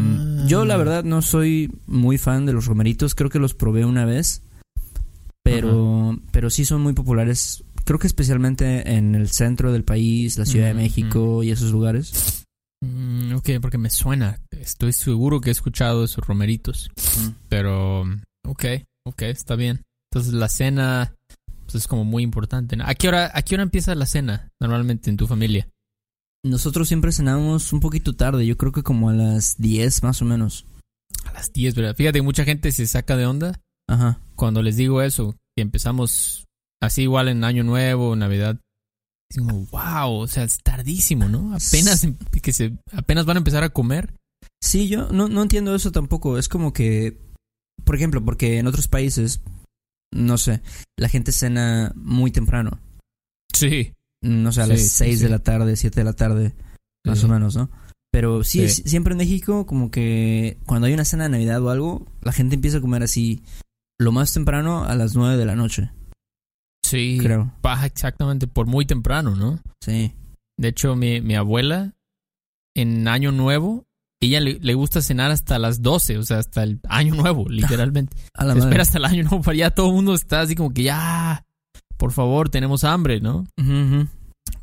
Yo 0.47 0.65
la 0.65 0.77
verdad 0.77 1.05
no 1.05 1.23
soy 1.23 1.71
muy 1.87 2.19
fan 2.19 2.47
de 2.47 2.53
los 2.53 2.67
romeritos, 2.67 3.15
creo 3.15 3.31
que 3.31 3.39
los 3.39 3.55
probé 3.55 3.85
una 3.85 4.05
vez, 4.05 4.43
pero, 5.43 6.19
pero 6.33 6.51
sí 6.51 6.65
son 6.65 6.81
muy 6.81 6.95
populares, 6.95 7.63
creo 7.85 7.99
que 7.99 8.07
especialmente 8.07 8.97
en 8.97 9.15
el 9.15 9.29
centro 9.29 9.73
del 9.73 9.85
país, 9.85 10.39
la 10.39 10.47
Ciudad 10.47 10.69
de 10.69 10.75
México 10.75 11.43
y 11.43 11.51
esos 11.51 11.73
lugares. 11.73 12.45
Mm, 12.83 13.35
ok, 13.35 13.51
porque 13.61 13.79
me 13.79 13.91
suena, 13.91 14.41
estoy 14.51 14.93
seguro 14.93 15.41
que 15.41 15.51
he 15.51 15.53
escuchado 15.53 16.05
esos 16.05 16.27
romeritos, 16.27 16.91
pero 17.49 18.03
ok, 18.47 18.65
ok, 19.07 19.23
está 19.23 19.55
bien. 19.55 19.83
Entonces 20.11 20.33
la 20.33 20.49
cena 20.49 21.15
pues, 21.65 21.75
es 21.75 21.87
como 21.87 22.05
muy 22.05 22.23
importante. 22.23 22.77
¿A, 22.83 22.95
qué 22.95 23.09
hora, 23.09 23.31
¿A 23.35 23.43
qué 23.43 23.55
hora 23.55 23.63
empieza 23.63 23.95
la 23.95 24.07
cena 24.07 24.49
normalmente 24.61 25.11
en 25.11 25.17
tu 25.17 25.27
familia? 25.27 25.69
Nosotros 26.43 26.89
siempre 26.89 27.13
cenamos 27.13 27.73
un 27.73 27.81
poquito 27.81 28.15
tarde, 28.15 28.47
yo 28.47 28.57
creo 28.57 28.73
que 28.73 28.83
como 28.83 29.11
a 29.11 29.13
las 29.13 29.57
10 29.59 30.03
más 30.03 30.23
o 30.23 30.25
menos. 30.25 30.67
A 31.27 31.33
las 31.33 31.53
10, 31.53 31.75
¿verdad? 31.75 31.95
Fíjate, 31.95 32.23
mucha 32.23 32.45
gente 32.45 32.73
se 32.73 32.87
saca 32.87 33.17
de 33.17 33.27
onda 33.27 33.61
Ajá. 33.89 34.21
cuando 34.37 34.63
les 34.63 34.77
digo 34.77 35.03
eso, 35.03 35.37
que 35.55 35.63
empezamos 35.63 36.47
así 36.81 37.03
igual 37.03 37.29
en 37.29 37.45
Año 37.45 37.65
Nuevo, 37.65 38.17
Navidad. 38.17 38.59
Es 39.31 39.39
como, 39.39 39.67
wow, 39.67 40.13
o 40.13 40.27
sea, 40.27 40.45
es 40.45 40.59
tardísimo, 40.59 41.29
¿no? 41.29 41.55
Apenas, 41.55 42.03
em, 42.03 42.17
que 42.43 42.53
se, 42.53 42.77
apenas 42.93 43.27
van 43.27 43.37
a 43.37 43.41
empezar 43.41 43.63
a 43.63 43.71
comer. 43.71 44.15
Sí, 44.61 44.89
yo 44.89 45.11
no, 45.13 45.29
no 45.29 45.43
entiendo 45.43 45.75
eso 45.75 45.93
tampoco. 45.93 46.37
Es 46.37 46.49
como 46.49 46.73
que, 46.73 47.19
por 47.85 47.95
ejemplo, 47.95 48.25
porque 48.25 48.59
en 48.59 48.67
otros 48.67 48.89
países, 48.89 49.41
no 50.13 50.37
sé, 50.37 50.63
la 50.97 51.09
gente 51.09 51.33
cena 51.33 51.93
muy 51.95 52.33
temprano. 52.33 52.81
Sí. 53.53 53.93
No 54.23 54.53
sé, 54.53 54.63
a 54.63 54.67
las 54.67 54.81
6 54.81 55.21
de 55.21 55.29
la 55.29 55.39
tarde, 55.39 55.77
7 55.77 56.01
de 56.01 56.05
la 56.05 56.13
tarde, 56.13 56.55
más 57.07 57.25
o 57.25 57.29
menos, 57.29 57.57
¿no? 57.57 57.71
Pero 58.13 58.43
sí, 58.43 58.69
siempre 58.69 59.13
en 59.13 59.19
México, 59.19 59.65
como 59.67 59.91
que 59.91 60.59
cuando 60.67 60.87
hay 60.87 60.95
una 60.95 61.05
cena 61.05 61.25
de 61.25 61.31
Navidad 61.31 61.63
o 61.63 61.71
algo, 61.71 62.07
la 62.21 62.33
gente 62.33 62.57
empieza 62.57 62.79
a 62.79 62.81
comer 62.81 63.03
así 63.03 63.43
lo 63.99 64.13
más 64.13 64.33
temprano 64.33 64.85
a 64.85 64.95
las 64.97 65.15
9 65.15 65.37
de 65.37 65.45
la 65.47 65.55
noche. 65.55 65.91
Sí, 66.91 67.19
creo. 67.23 67.53
Baja 67.63 67.87
exactamente 67.87 68.49
por 68.49 68.67
muy 68.67 68.85
temprano, 68.85 69.37
¿no? 69.37 69.61
Sí. 69.81 70.13
De 70.59 70.69
hecho, 70.69 70.97
mi, 70.97 71.21
mi 71.21 71.37
abuela, 71.37 71.95
en 72.75 73.07
Año 73.07 73.31
Nuevo, 73.31 73.85
ella 74.21 74.41
le, 74.41 74.75
gusta 74.75 75.01
cenar 75.01 75.31
hasta 75.31 75.61
las 75.61 75.83
12, 75.83 76.19
o 76.19 76.23
sea, 76.25 76.39
hasta 76.39 76.65
el 76.65 76.81
Año 76.89 77.15
Nuevo, 77.15 77.47
literalmente. 77.49 78.17
a 78.35 78.45
la 78.45 78.55
espera 78.55 78.83
hasta 78.83 78.99
el 78.99 79.05
Año 79.05 79.23
Nuevo 79.23 79.43
para 79.43 79.57
ya 79.57 79.71
todo 79.71 79.89
el 79.89 79.95
mundo 79.95 80.15
está 80.15 80.41
así 80.41 80.57
como 80.57 80.75
que 80.75 80.83
ya, 80.83 81.47
por 81.97 82.11
favor, 82.11 82.49
tenemos 82.49 82.83
hambre, 82.83 83.21
¿no? 83.21 83.47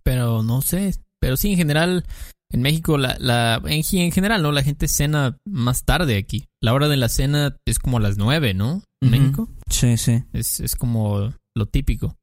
Pero 0.03 0.43
no 0.43 0.61
sé. 0.61 0.95
Pero 1.19 1.37
sí, 1.37 1.51
en 1.51 1.57
general, 1.57 2.05
en 2.51 2.61
México, 2.61 2.97
la, 2.97 3.15
la, 3.19 3.61
en, 3.65 3.83
en, 3.89 4.11
general, 4.11 4.43
¿no? 4.43 4.51
La 4.51 4.63
gente 4.63 4.89
cena 4.89 5.37
más 5.45 5.85
tarde 5.85 6.17
aquí. 6.17 6.45
La 6.61 6.73
hora 6.73 6.89
de 6.89 6.97
la 6.97 7.07
cena 7.07 7.55
es 7.65 7.79
como 7.79 7.97
a 7.97 8.01
las 8.01 8.17
9, 8.17 8.53
¿no? 8.53 8.83
En 9.01 9.11
México. 9.11 9.49
Sí, 9.69 9.95
sí. 9.97 10.23
Es, 10.33 10.59
es 10.59 10.75
como 10.75 11.33
lo 11.57 11.65
típico. 11.65 12.15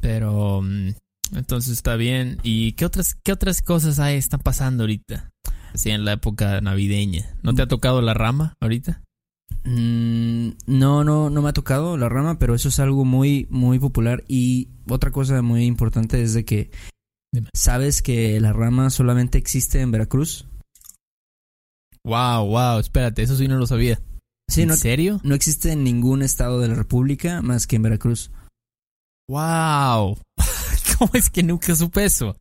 Pero 0.00 0.62
mm, 0.62 0.94
entonces 1.34 1.72
está 1.72 1.96
bien. 1.96 2.38
¿Y 2.42 2.72
qué 2.72 2.84
otras, 2.84 3.16
qué 3.22 3.32
otras 3.32 3.62
cosas 3.62 3.98
hay, 3.98 4.16
están 4.16 4.40
pasando 4.40 4.84
ahorita? 4.84 5.30
Así 5.74 5.90
en 5.90 6.04
la 6.04 6.12
época 6.12 6.60
navideña. 6.60 7.36
¿No 7.42 7.54
te 7.54 7.62
ha 7.62 7.68
tocado 7.68 8.00
la 8.00 8.14
rama 8.14 8.54
ahorita? 8.60 9.02
Mm, 9.64 10.50
no, 10.66 11.04
no, 11.04 11.28
no 11.28 11.42
me 11.42 11.48
ha 11.48 11.52
tocado 11.52 11.96
la 11.96 12.08
rama, 12.08 12.38
pero 12.38 12.54
eso 12.54 12.68
es 12.68 12.78
algo 12.78 13.04
muy, 13.04 13.46
muy 13.50 13.78
popular. 13.78 14.24
Y 14.28 14.68
otra 14.88 15.10
cosa 15.10 15.42
muy 15.42 15.64
importante 15.64 16.22
es 16.22 16.32
de 16.34 16.44
que 16.44 16.70
¿sabes 17.52 18.02
que 18.02 18.40
la 18.40 18.52
rama 18.52 18.90
solamente 18.90 19.38
existe 19.38 19.80
en 19.80 19.90
Veracruz? 19.90 20.46
Wow, 22.04 22.46
wow, 22.46 22.78
espérate, 22.78 23.22
eso 23.22 23.36
sí 23.36 23.48
no 23.48 23.58
lo 23.58 23.66
sabía. 23.66 24.00
¿En 24.54 24.76
serio? 24.76 25.20
No 25.24 25.34
existe 25.34 25.72
en 25.72 25.82
ningún 25.82 26.22
estado 26.22 26.60
de 26.60 26.68
la 26.68 26.74
República 26.74 27.42
más 27.42 27.66
que 27.66 27.76
en 27.76 27.82
Veracruz. 27.82 28.30
¡Wow! 29.28 30.18
¿Cómo 30.98 31.10
es 31.14 31.30
que 31.30 31.42
nunca 31.42 31.74
supe 31.74 32.04
eso? 32.04 32.36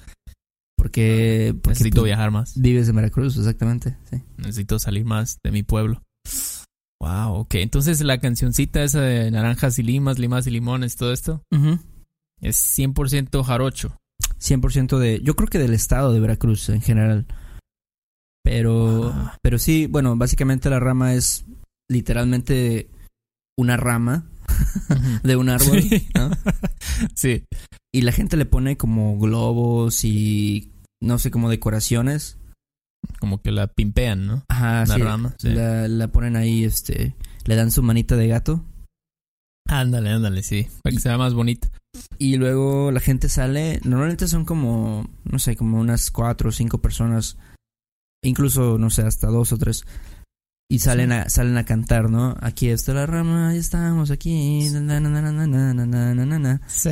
Porque, 0.78 1.56
necesito 1.68 2.02
pues, 2.02 2.10
viajar 2.10 2.32
más. 2.32 2.60
Vives 2.60 2.90
en 2.90 2.96
Veracruz, 2.96 3.38
exactamente. 3.38 3.98
Sí. 4.10 4.22
Necesito 4.38 4.78
salir 4.78 5.06
más 5.06 5.40
de 5.44 5.52
mi 5.52 5.64
pueblo. 5.64 6.02
Wow, 7.02 7.34
ok. 7.40 7.56
Entonces 7.56 8.02
la 8.02 8.20
cancioncita 8.20 8.84
esa 8.84 9.02
de 9.02 9.32
naranjas 9.32 9.80
y 9.80 9.84
limas, 9.84 10.20
limas 10.20 10.48
y 10.48 10.52
limones, 10.52 10.96
todo 10.96 11.12
esto, 11.12 11.44
es 12.42 12.78
100% 12.78 13.44
jarocho. 13.44 13.98
100% 14.40 14.98
de, 14.98 15.22
yo 15.22 15.36
creo 15.36 15.48
que 15.48 15.60
del 15.60 15.74
estado 15.74 16.14
de 16.14 16.20
Veracruz 16.20 16.70
en 16.70 16.82
general. 16.82 17.26
Pero, 18.44 19.12
ah. 19.14 19.38
pero 19.42 19.58
sí, 19.58 19.88
bueno, 19.88 20.16
básicamente 20.16 20.70
la 20.70 20.80
rama 20.80 21.16
es 21.16 21.46
literalmente 21.90 22.90
una 23.58 23.78
rama 23.78 24.30
de 25.24 25.36
un 25.36 25.50
árbol, 25.50 25.84
Sí. 27.16 27.44
Y 27.94 28.02
la 28.02 28.12
gente 28.12 28.38
le 28.38 28.46
pone 28.46 28.78
como 28.78 29.18
globos 29.20 30.04
y 30.04 30.72
no 31.02 31.20
sé, 31.20 31.32
como 31.32 31.50
decoraciones. 31.50 32.38
Como 33.20 33.42
que 33.42 33.52
la 33.52 33.68
pimpean, 33.68 34.26
¿no? 34.26 34.44
Ajá, 34.50 34.86
la 34.86 34.98
rama. 34.98 35.36
La, 35.44 35.88
la, 35.88 36.08
ponen 36.08 36.36
ahí, 36.36 36.64
este, 36.64 37.16
le 37.46 37.56
dan 37.56 37.72
su 37.72 37.84
manita 37.84 38.16
de 38.16 38.28
gato. 38.28 38.64
Ándale, 39.68 40.12
ándale, 40.12 40.44
sí, 40.44 40.68
para 40.84 40.96
que 40.96 41.02
sea 41.02 41.18
más 41.18 41.34
bonita. 41.34 41.70
Y 42.18 42.38
luego 42.38 42.92
la 42.92 43.00
gente 43.00 43.30
sale, 43.30 43.80
normalmente 43.84 44.28
son 44.28 44.46
como, 44.46 45.10
no 45.24 45.40
sé, 45.40 45.56
como 45.56 45.80
unas 45.80 46.12
cuatro 46.12 46.50
o 46.50 46.52
cinco 46.52 46.80
personas, 46.80 47.38
incluso, 48.24 48.78
no 48.78 48.90
sé, 48.90 49.04
hasta 49.04 49.28
dos 49.28 49.54
o 49.54 49.58
tres 49.58 49.86
y 50.70 50.80
salen 50.80 51.12
a 51.12 51.30
salen 51.30 51.58
a 51.58 51.66
cantar, 51.66 52.10
¿no? 52.10 52.36
Aquí 52.42 52.70
está 52.70 52.94
la 52.94 53.06
rama, 53.06 53.54
ya 53.54 53.60
estamos 53.60 54.12
aquí. 54.12 54.68
sí. 56.68 56.90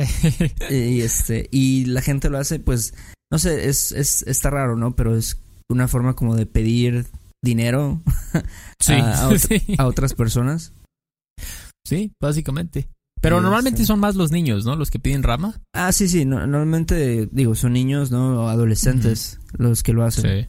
Y 0.70 1.00
este 1.00 1.48
y 1.50 1.86
la 1.86 2.02
gente 2.02 2.30
lo 2.30 2.38
hace 2.38 2.60
pues 2.60 2.94
no 3.30 3.38
sé, 3.38 3.68
es 3.68 3.92
es 3.92 4.22
está 4.22 4.50
raro, 4.50 4.76
¿no? 4.76 4.94
Pero 4.94 5.16
es 5.16 5.40
una 5.68 5.88
forma 5.88 6.14
como 6.14 6.36
de 6.36 6.46
pedir 6.46 7.06
dinero 7.42 8.02
a, 8.88 9.30
a, 9.78 9.86
otras 9.86 10.14
personas. 10.14 10.72
Sí, 11.86 12.12
básicamente. 12.20 12.88
Pero 13.20 13.40
normalmente 13.40 13.86
son 13.86 14.00
más 14.00 14.16
los 14.16 14.30
niños, 14.30 14.66
¿no? 14.66 14.76
Los 14.76 14.90
que 14.90 14.98
piden 14.98 15.22
rama. 15.22 15.62
Ah, 15.72 15.92
sí, 15.92 16.08
sí. 16.08 16.26
normalmente, 16.26 17.26
digo, 17.32 17.54
son 17.54 17.72
niños, 17.72 18.10
¿no? 18.10 18.44
O 18.44 18.48
adolescentes 18.48 19.40
los 19.52 19.82
que 19.82 19.94
lo 19.94 20.04
hacen. 20.04 20.44
Sí. 20.44 20.48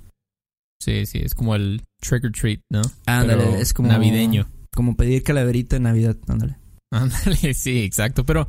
Sí, 0.81 1.05
sí, 1.05 1.19
es 1.23 1.33
como 1.33 1.55
el 1.55 1.81
trick 2.07 2.23
or 2.23 2.31
treat, 2.31 2.61
¿no? 2.69 2.81
Ándale, 3.05 3.59
es 3.59 3.73
como. 3.73 3.89
Navideño. 3.89 4.47
Como 4.73 4.95
pedir 4.95 5.23
calaverita 5.23 5.77
en 5.77 5.83
Navidad, 5.83 6.17
ándale. 6.27 6.57
Ándale, 6.91 7.53
sí, 7.53 7.83
exacto. 7.83 8.25
Pero 8.25 8.47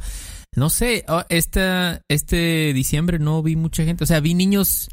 no 0.54 0.70
sé, 0.70 1.04
oh, 1.08 1.24
este, 1.28 2.00
este 2.08 2.72
diciembre 2.72 3.18
no 3.18 3.42
vi 3.42 3.56
mucha 3.56 3.84
gente. 3.84 4.04
O 4.04 4.06
sea, 4.06 4.20
vi 4.20 4.34
niños 4.34 4.88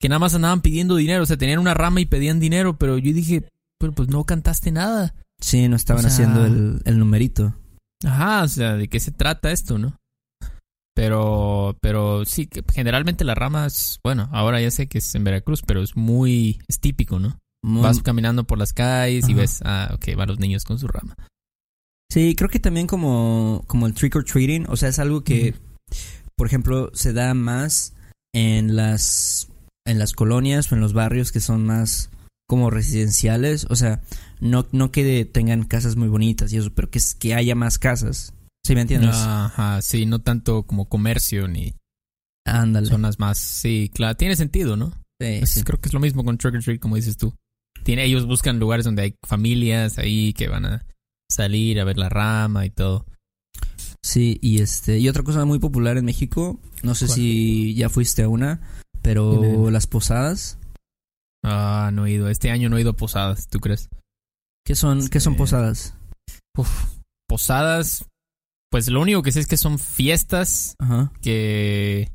que 0.00 0.08
nada 0.08 0.18
más 0.18 0.34
andaban 0.34 0.62
pidiendo 0.62 0.96
dinero. 0.96 1.22
O 1.22 1.26
sea, 1.26 1.36
tenían 1.36 1.58
una 1.58 1.74
rama 1.74 2.00
y 2.00 2.06
pedían 2.06 2.40
dinero. 2.40 2.78
Pero 2.78 2.98
yo 2.98 3.12
dije, 3.12 3.48
pero 3.78 3.92
pues 3.92 4.08
no 4.08 4.24
cantaste 4.24 4.72
nada. 4.72 5.14
Sí, 5.40 5.68
no 5.68 5.76
estaban 5.76 6.04
haciendo 6.04 6.44
el, 6.44 6.82
el 6.84 6.98
numerito. 6.98 7.54
Ajá, 8.04 8.42
o 8.42 8.48
sea, 8.48 8.76
¿de 8.76 8.88
qué 8.88 9.00
se 9.00 9.10
trata 9.10 9.52
esto, 9.52 9.78
no? 9.78 9.96
Pero, 10.94 11.78
pero 11.80 12.24
sí, 12.24 12.48
generalmente 12.72 13.24
la 13.24 13.34
rama 13.34 13.66
es, 13.66 14.00
bueno, 14.02 14.28
ahora 14.32 14.60
ya 14.60 14.70
sé 14.70 14.86
que 14.86 14.98
es 14.98 15.14
en 15.14 15.24
Veracruz, 15.24 15.62
pero 15.66 15.82
es 15.82 15.96
muy, 15.96 16.60
es 16.68 16.80
típico, 16.80 17.18
¿no? 17.18 17.38
Vas 17.62 18.02
caminando 18.02 18.44
por 18.44 18.58
las 18.58 18.72
calles 18.72 19.28
y 19.28 19.34
ves, 19.34 19.60
ah, 19.64 19.90
ok, 19.94 20.16
van 20.16 20.28
los 20.28 20.38
niños 20.38 20.64
con 20.64 20.78
su 20.78 20.88
rama. 20.88 21.14
Sí, 22.10 22.34
creo 22.34 22.48
que 22.50 22.58
también 22.58 22.86
como, 22.86 23.64
como 23.66 23.86
el 23.86 23.94
trick 23.94 24.16
or 24.16 24.24
treating, 24.24 24.66
o 24.68 24.76
sea, 24.76 24.88
es 24.88 24.98
algo 24.98 25.22
que, 25.22 25.54
por 26.36 26.46
ejemplo, 26.46 26.90
se 26.92 27.12
da 27.12 27.34
más 27.34 27.94
en 28.34 28.74
las, 28.74 29.48
en 29.86 29.98
las 29.98 30.12
colonias 30.12 30.70
o 30.70 30.74
en 30.74 30.80
los 30.80 30.92
barrios 30.92 31.32
que 31.32 31.40
son 31.40 31.64
más 31.66 32.10
como 32.48 32.70
residenciales, 32.70 33.66
o 33.70 33.76
sea, 33.76 34.02
no, 34.40 34.66
no 34.72 34.90
que 34.90 35.24
tengan 35.24 35.64
casas 35.64 35.94
muy 35.94 36.08
bonitas 36.08 36.52
y 36.52 36.56
eso, 36.56 36.72
pero 36.74 36.90
que, 36.90 36.98
que 37.18 37.34
haya 37.34 37.54
más 37.54 37.78
casas. 37.78 38.34
¿Sí 38.66 38.74
me 38.74 38.80
entiendes? 38.80 39.14
Ajá, 39.14 39.80
sí, 39.82 40.04
no 40.04 40.18
tanto 40.18 40.64
como 40.64 40.88
comercio 40.88 41.46
ni 41.46 41.74
Ándale. 42.44 42.88
zonas 42.88 43.18
más. 43.18 43.38
Sí, 43.38 43.90
claro, 43.94 44.16
tiene 44.16 44.34
sentido, 44.34 44.76
¿no? 44.76 44.92
Sí, 45.20 45.62
Creo 45.62 45.80
que 45.80 45.88
es 45.88 45.92
lo 45.92 46.00
mismo 46.00 46.24
con 46.24 46.38
Trick 46.38 46.54
or 46.54 46.62
Treat, 46.62 46.80
como 46.80 46.96
dices 46.96 47.16
tú. 47.16 47.34
Tiene, 47.82 48.04
ellos 48.04 48.26
buscan 48.26 48.58
lugares 48.58 48.84
donde 48.84 49.02
hay 49.02 49.14
familias 49.26 49.98
ahí 49.98 50.32
que 50.32 50.48
van 50.48 50.66
a 50.66 50.86
salir 51.30 51.80
a 51.80 51.84
ver 51.84 51.96
la 51.96 52.08
rama 52.08 52.66
y 52.66 52.70
todo. 52.70 53.06
Sí, 54.02 54.38
y 54.42 54.60
este, 54.60 54.98
y 54.98 55.08
otra 55.08 55.22
cosa 55.22 55.44
muy 55.44 55.58
popular 55.58 55.98
en 55.98 56.04
México, 56.04 56.58
no 56.82 56.94
sé 56.94 57.08
si 57.08 57.74
ya 57.74 57.88
fuiste 57.88 58.22
a 58.22 58.28
una, 58.28 58.60
pero 59.02 59.70
las 59.70 59.86
posadas. 59.86 60.58
Ah, 61.44 61.90
no 61.92 62.06
he 62.06 62.12
ido. 62.12 62.28
Este 62.28 62.50
año 62.50 62.68
no 62.68 62.76
he 62.76 62.82
ido 62.82 62.90
a 62.90 62.96
posadas, 62.96 63.48
¿tú 63.48 63.60
crees? 63.60 63.88
¿Qué 64.64 64.74
son, 64.74 65.08
¿qué 65.08 65.20
son 65.20 65.36
posadas? 65.36 65.94
posadas, 67.26 68.06
pues 68.70 68.88
lo 68.88 69.00
único 69.00 69.22
que 69.22 69.32
sé 69.32 69.40
es 69.40 69.46
que 69.46 69.56
son 69.56 69.78
fiestas 69.78 70.74
que 71.22 72.10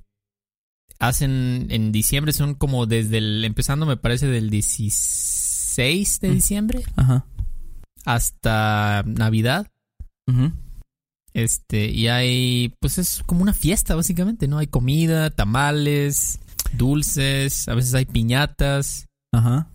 hacen 0.99 1.67
en 1.69 1.91
diciembre, 1.91 2.33
son 2.33 2.53
como 2.53 2.85
desde 2.85 3.19
el, 3.19 3.45
empezando 3.45 3.85
me 3.85 3.97
parece 3.97 4.27
del 4.27 4.49
16 4.49 5.44
de 5.75 6.29
mm. 6.29 6.33
diciembre 6.33 6.83
Ajá. 6.95 7.25
hasta 8.05 9.03
Navidad. 9.05 9.67
Este, 11.33 11.89
y 11.89 12.07
hay, 12.07 12.73
pues 12.79 12.97
es 12.97 13.21
como 13.25 13.41
una 13.41 13.53
fiesta 13.53 13.93
básicamente, 13.95 14.47
¿no? 14.47 14.57
Hay 14.57 14.67
comida, 14.67 15.29
tamales, 15.29 16.39
dulces, 16.73 17.67
a 17.67 17.75
veces 17.75 17.93
hay 17.93 18.05
piñatas. 18.05 19.07
Ajá. 19.33 19.67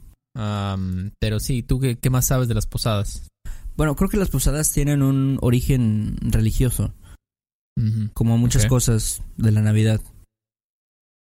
pero 1.18 1.38
sí, 1.38 1.62
¿tú 1.62 1.80
qué, 1.80 1.98
qué 1.98 2.08
más 2.08 2.26
sabes 2.26 2.48
de 2.48 2.54
las 2.54 2.66
posadas? 2.66 3.28
Bueno, 3.76 3.94
creo 3.94 4.08
que 4.08 4.16
las 4.16 4.30
posadas 4.30 4.72
tienen 4.72 5.02
un 5.02 5.38
origen 5.42 6.16
religioso. 6.20 6.94
Como 8.12 8.36
muchas 8.36 8.66
cosas 8.66 9.22
de 9.38 9.52
la 9.52 9.62
Navidad. 9.62 10.00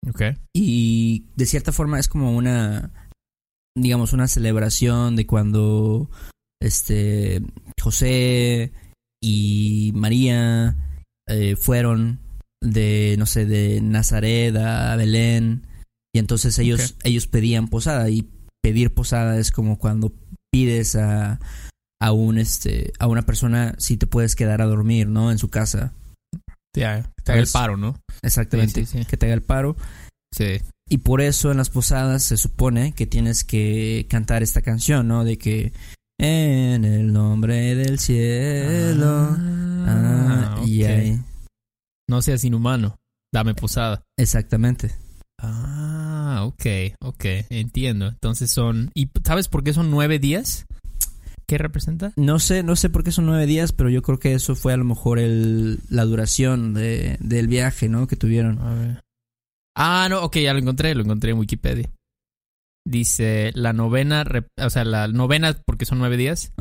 Ok. 0.10 0.22
Y 0.54 1.26
de 1.36 1.46
cierta 1.46 1.72
forma 1.72 2.00
es 2.00 2.08
como 2.08 2.36
una, 2.36 2.92
digamos, 3.78 4.14
una 4.14 4.28
celebración 4.28 5.16
de 5.16 5.26
cuando 5.26 6.10
este 6.62 7.42
José 7.82 8.72
y 9.22 9.92
María 9.96 10.76
eh, 11.28 11.56
fueron 11.56 12.20
de, 12.62 13.16
no 13.18 13.26
sé, 13.26 13.46
de 13.46 13.82
Nazaret 13.82 14.56
a 14.58 14.96
Belén. 14.96 15.68
Y 16.14 16.20
entonces 16.20 16.58
ellos, 16.60 16.96
ellos 17.04 17.28
pedían 17.28 17.68
posada. 17.68 18.10
Y 18.10 18.30
pedir 18.62 18.94
posada 18.94 19.38
es 19.38 19.52
como 19.52 19.78
cuando 19.78 20.14
pides 20.52 20.96
a, 20.96 21.40
a 22.02 22.12
un 22.12 22.38
este 22.38 22.94
a 23.00 23.08
una 23.08 23.24
persona 23.24 23.76
si 23.78 23.98
te 23.98 24.08
puedes 24.08 24.36
quedar 24.36 24.62
a 24.62 24.66
dormir, 24.66 25.08
¿no? 25.08 25.32
En 25.32 25.38
su 25.38 25.50
casa. 25.50 25.94
te 27.24 27.32
haga 27.32 27.42
el 27.42 27.48
paro, 27.48 27.78
¿no? 27.78 28.00
Exactamente. 28.22 28.86
Que 29.08 29.18
te 29.18 29.26
haga 29.26 29.36
el 29.36 29.44
paro. 29.44 29.76
Sí. 30.34 30.60
Y 30.90 31.00
por 31.00 31.22
eso 31.22 31.52
en 31.52 31.58
las 31.58 31.70
posadas 31.70 32.24
se 32.24 32.38
supone 32.38 32.94
que 32.94 33.06
tienes 33.06 33.44
que 33.44 34.06
cantar 34.10 34.44
esta 34.44 34.62
canción, 34.62 35.08
¿no? 35.08 35.24
De 35.24 35.38
que 35.38 35.74
en 36.20 36.86
el 36.86 37.14
nombre 37.14 37.76
del 37.76 38.00
cielo. 38.00 39.36
Ah, 39.38 40.56
ah 40.58 40.64
y 40.66 40.84
ahí. 40.84 41.20
No 42.10 42.22
seas 42.22 42.44
inhumano. 42.44 42.98
Dame 43.34 43.54
posada. 43.54 44.04
Exactamente. 44.18 44.96
Ah, 45.40 46.44
ok, 46.46 46.96
ok, 47.02 47.26
entiendo. 47.50 48.08
Entonces 48.08 48.50
son... 48.50 48.92
¿Y 48.96 49.10
sabes 49.24 49.48
por 49.50 49.64
qué 49.64 49.74
son 49.74 49.92
nueve 49.92 50.18
días? 50.18 50.66
¿Qué 51.48 51.58
representa? 51.58 52.12
No 52.16 52.40
sé, 52.40 52.64
no 52.64 52.76
sé 52.76 52.90
por 52.90 53.04
qué 53.04 53.12
son 53.12 53.26
nueve 53.26 53.46
días, 53.46 53.72
pero 53.72 53.90
yo 53.90 54.02
creo 54.02 54.20
que 54.20 54.34
eso 54.34 54.56
fue 54.56 54.74
a 54.74 54.78
lo 54.78 54.84
mejor 54.84 55.20
el, 55.20 55.80
la 55.90 56.04
duración 56.06 56.74
de, 56.74 57.18
del 57.20 57.48
viaje, 57.48 57.88
¿no? 57.88 58.08
Que 58.08 58.16
tuvieron. 58.16 58.60
A 58.60 58.74
ver. 58.74 59.02
Ah, 59.80 60.08
no, 60.10 60.24
ok, 60.24 60.38
ya 60.38 60.54
lo 60.54 60.60
encontré, 60.60 60.96
lo 60.96 61.04
encontré 61.04 61.32
en 61.32 61.38
Wikipedia. 61.38 61.90
Dice, 62.84 63.52
la 63.54 63.74
novena, 63.74 64.26
o 64.58 64.70
sea, 64.72 64.84
la 64.86 65.08
novena, 65.08 65.56
porque 65.66 65.86
son 65.86 66.00
nueve 66.00 66.18
días, 66.18 66.52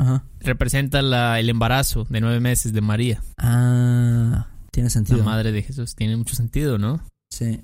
representa 0.40 1.00
la, 1.00 1.40
el 1.40 1.48
embarazo 1.48 2.04
de 2.10 2.20
nueve 2.20 2.40
meses 2.40 2.74
de 2.74 2.80
María. 2.82 3.22
Ah, 3.38 4.48
tiene 4.70 4.90
sentido. 4.90 5.18
La 5.18 5.24
madre 5.24 5.50
de 5.52 5.62
Jesús, 5.62 5.94
tiene 5.94 6.16
mucho 6.16 6.36
sentido, 6.36 6.76
¿no? 6.78 7.00
Sí. 7.30 7.62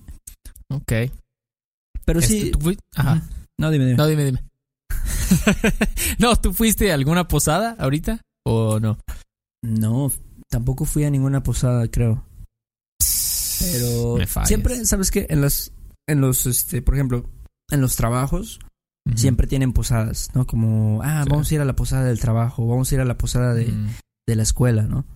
Ok. 0.70 0.92
Pero 2.06 2.22
sí... 2.22 2.52
Este, 2.54 2.78
Ajá. 2.96 3.22
No, 3.60 3.70
dime, 3.70 3.84
dime. 3.84 3.96
No, 3.98 4.06
dime, 4.06 4.24
dime. 4.24 4.42
no, 6.18 6.36
¿tú 6.36 6.54
fuiste 6.54 6.90
a 6.90 6.94
alguna 6.94 7.28
posada 7.28 7.76
ahorita 7.78 8.22
o 8.46 8.80
no? 8.80 8.96
No, 9.62 10.10
tampoco 10.48 10.86
fui 10.86 11.04
a 11.04 11.10
ninguna 11.10 11.42
posada, 11.42 11.88
creo. 11.88 12.24
Pero 13.72 14.18
siempre, 14.44 14.84
¿sabes 14.84 15.10
qué? 15.10 15.26
En 15.28 15.40
los, 15.40 15.72
en 16.08 16.20
los, 16.20 16.46
este, 16.46 16.82
por 16.82 16.94
ejemplo, 16.94 17.28
en 17.70 17.80
los 17.80 17.96
trabajos, 17.96 18.58
siempre 19.14 19.46
tienen 19.46 19.72
posadas, 19.72 20.30
¿no? 20.34 20.46
Como, 20.46 21.00
ah, 21.02 21.24
vamos 21.28 21.50
a 21.50 21.54
ir 21.54 21.60
a 21.60 21.64
la 21.64 21.76
posada 21.76 22.04
del 22.04 22.20
trabajo, 22.20 22.66
vamos 22.66 22.90
a 22.90 22.94
ir 22.94 23.00
a 23.00 23.04
la 23.04 23.18
posada 23.18 23.54
de, 23.54 23.72
de 24.26 24.36
la 24.36 24.42
escuela, 24.42 24.82
¿no? 24.82 25.06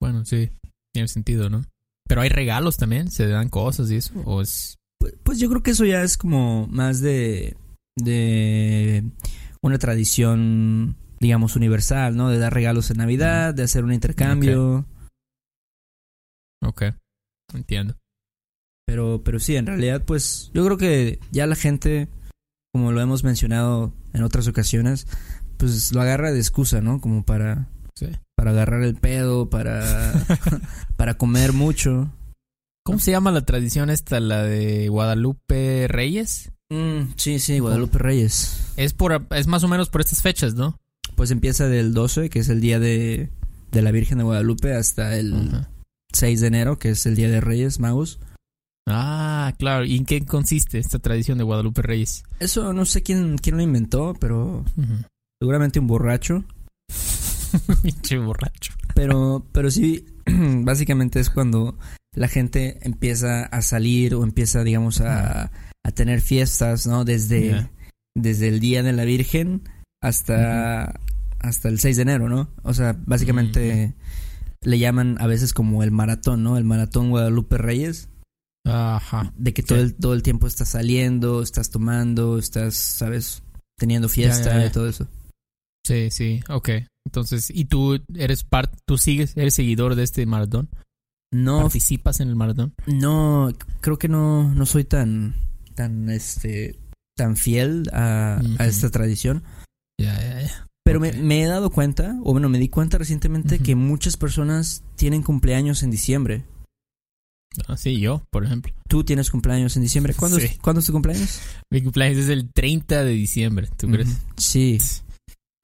Bueno, 0.00 0.24
sí, 0.24 0.50
tiene 0.92 1.08
sentido, 1.08 1.48
¿no? 1.48 1.64
Pero 2.08 2.20
hay 2.20 2.28
regalos 2.28 2.76
también, 2.76 3.10
se 3.10 3.26
dan 3.26 3.48
cosas 3.48 3.90
y 3.90 3.96
eso, 3.96 4.14
o 4.24 4.42
es... 4.42 4.76
Pues, 4.98 5.14
pues 5.22 5.38
yo 5.38 5.48
creo 5.48 5.62
que 5.62 5.72
eso 5.72 5.84
ya 5.84 6.02
es 6.02 6.16
como 6.16 6.66
más 6.68 7.00
de, 7.00 7.56
de 7.96 9.04
una 9.62 9.78
tradición, 9.78 10.96
digamos, 11.20 11.56
universal, 11.56 12.16
¿no? 12.16 12.30
De 12.30 12.38
dar 12.38 12.54
regalos 12.54 12.90
en 12.90 12.98
Navidad, 12.98 13.54
de 13.54 13.62
hacer 13.62 13.84
un 13.84 13.92
intercambio. 13.92 14.86
Ok. 16.62 16.84
Entiendo. 17.54 17.96
Pero, 18.86 19.22
pero 19.24 19.40
sí, 19.40 19.56
en 19.56 19.66
realidad, 19.66 20.02
pues 20.04 20.50
yo 20.54 20.64
creo 20.64 20.76
que 20.76 21.18
ya 21.32 21.46
la 21.46 21.56
gente, 21.56 22.08
como 22.72 22.92
lo 22.92 23.00
hemos 23.00 23.24
mencionado 23.24 23.92
en 24.12 24.22
otras 24.22 24.46
ocasiones, 24.46 25.06
pues 25.56 25.92
lo 25.92 26.00
agarra 26.00 26.32
de 26.32 26.38
excusa, 26.38 26.80
¿no? 26.80 27.00
Como 27.00 27.24
para, 27.24 27.68
para 28.36 28.52
agarrar 28.52 28.82
el 28.84 28.94
pedo, 28.94 29.50
para, 29.50 30.12
para 30.96 31.14
comer 31.14 31.52
mucho. 31.52 32.12
¿Cómo 32.84 33.00
se 33.00 33.10
llama 33.10 33.32
la 33.32 33.44
tradición 33.44 33.90
esta, 33.90 34.20
la 34.20 34.44
de 34.44 34.88
Guadalupe 34.88 35.88
Reyes? 35.88 36.52
Mm, 36.70 37.14
sí, 37.16 37.40
sí, 37.40 37.58
Guadalupe 37.58 37.98
Reyes. 37.98 38.72
Es 38.76 38.92
por, 38.92 39.26
es 39.30 39.48
más 39.48 39.64
o 39.64 39.68
menos 39.68 39.88
por 39.88 40.00
estas 40.00 40.22
fechas, 40.22 40.54
¿no? 40.54 40.78
Pues 41.16 41.32
empieza 41.32 41.66
del 41.66 41.94
12, 41.94 42.30
que 42.30 42.38
es 42.38 42.48
el 42.48 42.60
día 42.60 42.78
de, 42.78 43.30
de 43.72 43.82
la 43.82 43.90
Virgen 43.90 44.18
de 44.18 44.24
Guadalupe, 44.24 44.74
hasta 44.74 45.16
el, 45.16 45.66
6 46.12 46.40
de 46.40 46.46
enero, 46.46 46.78
que 46.78 46.90
es 46.90 47.06
el 47.06 47.14
Día 47.16 47.28
de 47.28 47.40
Reyes 47.40 47.80
Magos. 47.80 48.18
Ah, 48.88 49.52
claro. 49.58 49.84
¿Y 49.84 49.96
en 49.96 50.04
qué 50.04 50.24
consiste 50.24 50.78
esta 50.78 50.98
tradición 50.98 51.38
de 51.38 51.44
Guadalupe 51.44 51.82
Reyes? 51.82 52.24
Eso 52.38 52.72
no 52.72 52.84
sé 52.84 53.02
quién, 53.02 53.36
quién 53.38 53.56
lo 53.56 53.62
inventó, 53.62 54.14
pero 54.20 54.64
seguramente 55.40 55.80
un 55.80 55.88
borracho. 55.88 56.44
Pinche 57.82 58.18
borracho. 58.18 58.74
Pero, 58.94 59.44
pero 59.52 59.70
sí, 59.70 60.06
básicamente 60.26 61.20
es 61.20 61.30
cuando 61.30 61.78
la 62.14 62.28
gente 62.28 62.78
empieza 62.82 63.44
a 63.44 63.60
salir 63.60 64.14
o 64.14 64.22
empieza, 64.22 64.62
digamos, 64.62 65.00
a, 65.00 65.50
a 65.84 65.90
tener 65.92 66.20
fiestas, 66.20 66.86
¿no? 66.86 67.04
Desde, 67.04 67.68
desde 68.14 68.48
el 68.48 68.60
Día 68.60 68.82
de 68.82 68.92
la 68.92 69.04
Virgen 69.04 69.62
hasta, 70.00 71.00
hasta 71.40 71.68
el 71.68 71.78
6 71.80 71.96
de 71.96 72.02
enero, 72.02 72.28
¿no? 72.28 72.48
O 72.62 72.72
sea, 72.72 72.96
básicamente 73.04 73.94
le 74.66 74.80
llaman 74.80 75.16
a 75.20 75.28
veces 75.28 75.52
como 75.52 75.82
el 75.84 75.92
maratón, 75.92 76.42
¿no? 76.42 76.58
El 76.58 76.64
maratón 76.64 77.10
Guadalupe 77.10 77.56
Reyes. 77.56 78.08
Ajá. 78.64 79.32
De 79.36 79.54
que 79.54 79.62
todo, 79.62 79.78
el, 79.78 79.94
todo 79.94 80.12
el 80.12 80.24
tiempo 80.24 80.48
estás 80.48 80.70
saliendo, 80.70 81.40
estás 81.40 81.70
tomando, 81.70 82.36
estás, 82.36 82.74
¿sabes? 82.74 83.44
Teniendo 83.78 84.08
fiesta 84.08 84.66
y 84.66 84.70
todo 84.70 84.88
eso. 84.88 85.06
Sí, 85.86 86.10
sí, 86.10 86.40
ok. 86.48 86.70
Entonces, 87.06 87.48
¿y 87.54 87.66
tú 87.66 88.02
eres 88.16 88.42
parte, 88.42 88.76
tú 88.84 88.98
sigues, 88.98 89.36
eres 89.36 89.54
seguidor 89.54 89.94
de 89.94 90.02
este 90.02 90.26
maratón? 90.26 90.68
No. 91.32 91.60
¿Participas 91.60 92.18
en 92.18 92.28
el 92.28 92.34
maratón? 92.34 92.74
No, 92.86 93.52
creo 93.80 93.98
que 93.98 94.08
no, 94.08 94.52
no 94.52 94.66
soy 94.66 94.82
tan, 94.82 95.36
tan, 95.76 96.10
este, 96.10 96.80
tan 97.16 97.36
fiel 97.36 97.88
a, 97.92 98.42
a 98.58 98.66
esta 98.66 98.90
tradición. 98.90 99.44
Ya, 100.00 100.20
ya, 100.20 100.42
ya. 100.42 100.66
Pero 100.86 101.00
me, 101.00 101.42
he 101.42 101.46
dado 101.46 101.70
cuenta, 101.70 102.16
o 102.22 102.30
bueno, 102.30 102.48
me 102.48 102.60
di 102.60 102.68
cuenta 102.68 102.96
recientemente 102.96 103.58
que 103.58 103.74
muchas 103.74 104.16
personas 104.16 104.84
tienen 104.94 105.24
cumpleaños 105.24 105.82
en 105.82 105.90
diciembre. 105.90 106.44
Ah, 107.66 107.76
sí, 107.76 107.98
yo, 107.98 108.22
por 108.30 108.44
ejemplo. 108.44 108.72
Tú 108.88 109.02
tienes 109.02 109.32
cumpleaños 109.32 109.74
en 109.74 109.82
diciembre. 109.82 110.14
¿Cuándo, 110.16 110.38
es, 110.38 110.56
¿cuándo 110.60 110.78
es 110.78 110.86
tu 110.86 110.92
cumpleaños? 110.92 111.40
Mi 111.72 111.82
cumpleaños 111.82 112.18
es 112.18 112.28
el 112.28 112.52
30 112.52 113.02
de 113.02 113.10
diciembre, 113.10 113.68
¿tú 113.76 113.88
crees? 113.88 114.16
Sí. 114.36 114.78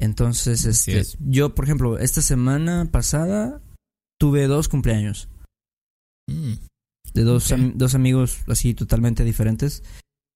Entonces, 0.00 0.64
este, 0.64 1.00
yo, 1.20 1.54
por 1.54 1.66
ejemplo, 1.66 2.00
esta 2.00 2.20
semana 2.20 2.88
pasada 2.90 3.62
tuve 4.18 4.48
dos 4.48 4.66
cumpleaños. 4.66 5.28
Mm. 6.28 6.54
De 7.14 7.22
dos, 7.22 7.54
dos 7.76 7.94
amigos 7.94 8.40
así 8.48 8.74
totalmente 8.74 9.22
diferentes. 9.22 9.85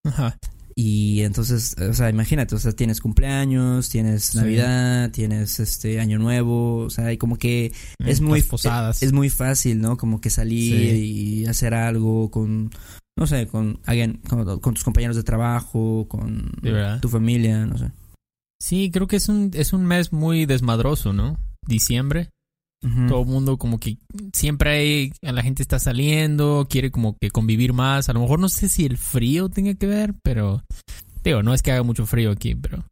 Ajá. 0.05 0.39
Y 0.79 1.23
entonces, 1.23 1.75
o 1.79 1.95
sea, 1.95 2.11
imagínate, 2.11 2.55
o 2.55 2.59
sea, 2.59 2.73
tienes 2.73 3.01
cumpleaños, 3.01 3.89
tienes 3.89 4.35
Navidad, 4.35 5.11
tienes 5.11 5.59
este 5.59 6.01
Año 6.01 6.19
Nuevo, 6.19 6.81
o 6.81 6.91
sea, 6.91 7.11
y 7.15 7.17
como 7.17 7.39
que 7.39 7.73
mm, 7.99 8.07
es 8.07 8.21
muy 8.21 8.43
posadas. 8.43 9.03
Es, 9.03 9.15
muy 9.15 9.31
fácil, 9.31 9.81
¿no? 9.81 9.97
Como 9.97 10.21
que 10.21 10.29
salir 10.29 10.95
y 10.97 11.47
hacer 11.47 11.73
algo 11.73 12.31
con 12.31 12.71
no 13.19 13.27
sé, 13.27 13.47
con 13.47 13.81
alguien 13.87 14.21
con, 14.29 14.61
tus 14.75 14.85
compañeros 14.85 15.17
de 15.17 15.23
trabajo, 15.23 16.07
con 16.09 16.53
tu 17.01 17.09
familia, 17.09 17.65
no 17.65 17.79
sé. 17.79 17.91
Sí, 18.61 18.91
creo 18.93 19.07
que 19.07 19.17
es 19.17 19.31
un 19.31 19.53
es 19.55 19.73
un 19.73 19.87
mes 19.87 20.13
muy 20.13 20.45
desmadroso, 20.45 21.15
¿no? 21.15 21.39
Diciembre. 21.67 22.29
Todo 23.09 23.23
el 23.23 23.27
mundo 23.27 23.59
como 23.59 23.81
que 23.81 23.99
siempre 24.33 24.71
hay, 24.71 25.13
la 25.21 25.43
gente 25.43 25.63
está 25.63 25.79
saliendo, 25.79 26.69
quiere 26.71 26.93
como 26.93 27.17
que 27.21 27.31
convivir 27.31 27.73
más. 27.73 28.09
A 28.09 28.13
lo 28.13 28.21
mejor 28.21 28.39
no 28.39 28.49
sé 28.49 28.69
si 28.69 28.85
el 28.85 28.97
frío 28.97 29.49
tenga 29.49 29.75
que 29.75 29.87
ver, 29.87 30.15
pero 30.23 30.63
digo, 31.25 31.43
no 31.43 31.53
es 31.53 31.63
que 31.63 31.73
haga 31.73 31.83
mucho 31.83 32.07
frío 32.07 32.31
aquí, 32.31 32.55
pero 32.55 32.85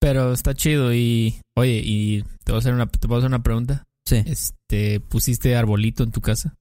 pero 0.00 0.32
está 0.32 0.54
chido 0.54 0.94
y 0.94 1.36
oye, 1.56 1.82
y 1.84 2.22
te 2.44 2.52
voy 2.52 2.56
a 2.56 2.58
hacer 2.58 2.72
una 2.72 2.86
te 2.86 3.06
puedo 3.06 3.18
hacer 3.18 3.28
una 3.28 3.42
pregunta. 3.42 3.84
Sí. 4.06 4.22
Este, 4.24 5.00
¿pusiste 5.00 5.56
arbolito 5.56 6.02
en 6.02 6.12
tu 6.12 6.20
casa? 6.20 6.54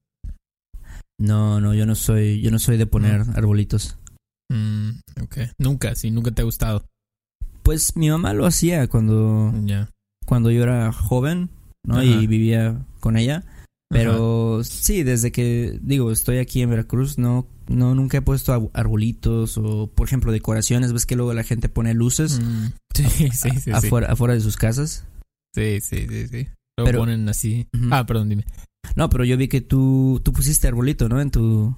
No, 1.17 1.61
no, 1.61 1.73
yo 1.73 1.85
no 1.85 1.95
soy 1.95 2.41
yo 2.41 2.51
no 2.51 2.59
soy 2.59 2.77
de 2.77 2.87
poner 2.87 3.21
arbolitos. 3.35 3.97
Mm, 4.51 4.89
ok. 5.21 5.37
Nunca, 5.59 5.95
sí, 5.95 6.11
nunca 6.11 6.31
te 6.31 6.41
ha 6.41 6.45
gustado. 6.45 6.85
Pues 7.63 7.95
mi 7.95 8.09
mamá 8.09 8.33
lo 8.33 8.45
hacía 8.45 8.87
cuando 8.87 9.53
cuando 10.25 10.51
yo 10.51 10.63
era 10.63 10.91
joven 10.91 11.49
¿no? 11.85 12.03
Y 12.03 12.27
vivía 12.27 12.85
con 12.99 13.17
ella. 13.17 13.43
Pero 13.89 14.63
sí, 14.63 15.03
desde 15.03 15.31
que, 15.31 15.79
digo, 15.81 16.11
estoy 16.11 16.39
aquí 16.39 16.61
en 16.61 16.69
Veracruz, 16.69 17.17
no, 17.17 17.47
no, 17.67 17.95
nunca 17.95 18.17
he 18.17 18.21
puesto 18.21 18.71
arbolitos 18.73 19.57
o, 19.57 19.87
por 19.87 20.07
ejemplo, 20.07 20.31
decoraciones. 20.31 20.91
¿Ves 20.91 21.05
que 21.05 21.15
luego 21.15 21.33
la 21.33 21.43
gente 21.43 21.69
pone 21.69 21.93
luces? 21.93 22.39
Mm. 22.39 22.65
Sí, 22.95 23.29
sí, 23.31 23.49
sí, 23.59 23.71
afuera, 23.71 24.11
afuera 24.11 24.33
de 24.33 24.41
sus 24.41 24.57
casas. 24.57 25.05
Sí, 25.53 25.79
sí, 25.81 26.07
sí, 26.09 26.27
sí. 26.27 26.47
Lo 26.77 26.91
ponen 26.91 27.29
así. 27.29 27.67
Ah, 27.91 28.05
perdón, 28.05 28.29
dime. 28.29 28.45
No, 28.95 29.09
pero 29.09 29.23
yo 29.23 29.37
vi 29.37 29.47
que 29.47 29.61
tú, 29.61 30.21
tú 30.23 30.33
pusiste 30.33 30.67
arbolito, 30.67 31.07
¿no? 31.07 31.21
En 31.21 31.31
tu, 31.31 31.75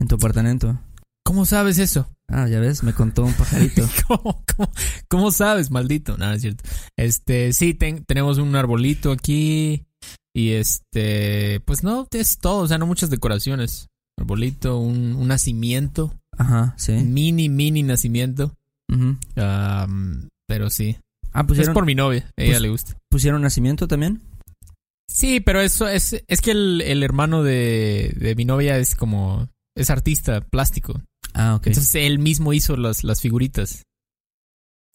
en 0.00 0.08
tu 0.08 0.16
apartamento. 0.16 0.78
¿Cómo 1.24 1.46
sabes 1.46 1.78
eso? 1.78 2.08
Ah, 2.28 2.48
ya 2.48 2.58
ves, 2.58 2.82
me 2.82 2.94
contó 2.94 3.24
un 3.24 3.34
pajarito. 3.34 3.88
¿Cómo, 5.08 5.30
sabes, 5.30 5.70
maldito? 5.70 6.16
Nada, 6.16 6.34
es 6.34 6.42
cierto. 6.42 6.64
Este, 6.96 7.52
sí, 7.52 7.74
tenemos 7.74 8.38
un 8.38 8.54
arbolito 8.56 9.12
aquí. 9.12 9.86
Y 10.34 10.52
este, 10.52 11.60
pues 11.60 11.84
no, 11.84 12.08
es 12.10 12.38
todo, 12.38 12.62
o 12.62 12.68
sea, 12.68 12.78
no 12.78 12.86
muchas 12.86 13.10
decoraciones. 13.10 13.88
Arbolito, 14.18 14.78
un, 14.78 15.14
un 15.14 15.28
nacimiento. 15.28 16.12
Ajá, 16.36 16.74
sí. 16.76 16.92
Mini, 16.92 17.48
mini 17.48 17.82
nacimiento. 17.82 18.56
pero 20.46 20.70
sí. 20.70 20.96
Ah, 21.32 21.46
pusieron. 21.46 21.70
Es 21.70 21.74
por 21.74 21.86
mi 21.86 21.94
novia, 21.94 22.30
a 22.36 22.42
ella 22.42 22.60
le 22.60 22.68
gusta. 22.68 22.96
¿Pusieron 23.10 23.42
nacimiento 23.42 23.86
también? 23.86 24.22
Sí, 25.08 25.40
pero 25.40 25.60
eso 25.60 25.88
es, 25.88 26.24
es 26.26 26.40
que 26.40 26.52
el, 26.52 26.80
el 26.80 27.02
hermano 27.02 27.42
de, 27.42 28.14
de 28.16 28.34
mi 28.34 28.44
novia 28.44 28.78
es 28.78 28.94
como, 28.94 29.48
es 29.76 29.90
artista 29.90 30.40
plástico. 30.40 31.02
Ah, 31.34 31.56
ok. 31.56 31.66
Entonces 31.68 31.94
él 31.96 32.18
mismo 32.18 32.52
hizo 32.52 32.76
las, 32.76 33.04
las 33.04 33.20
figuritas. 33.20 33.84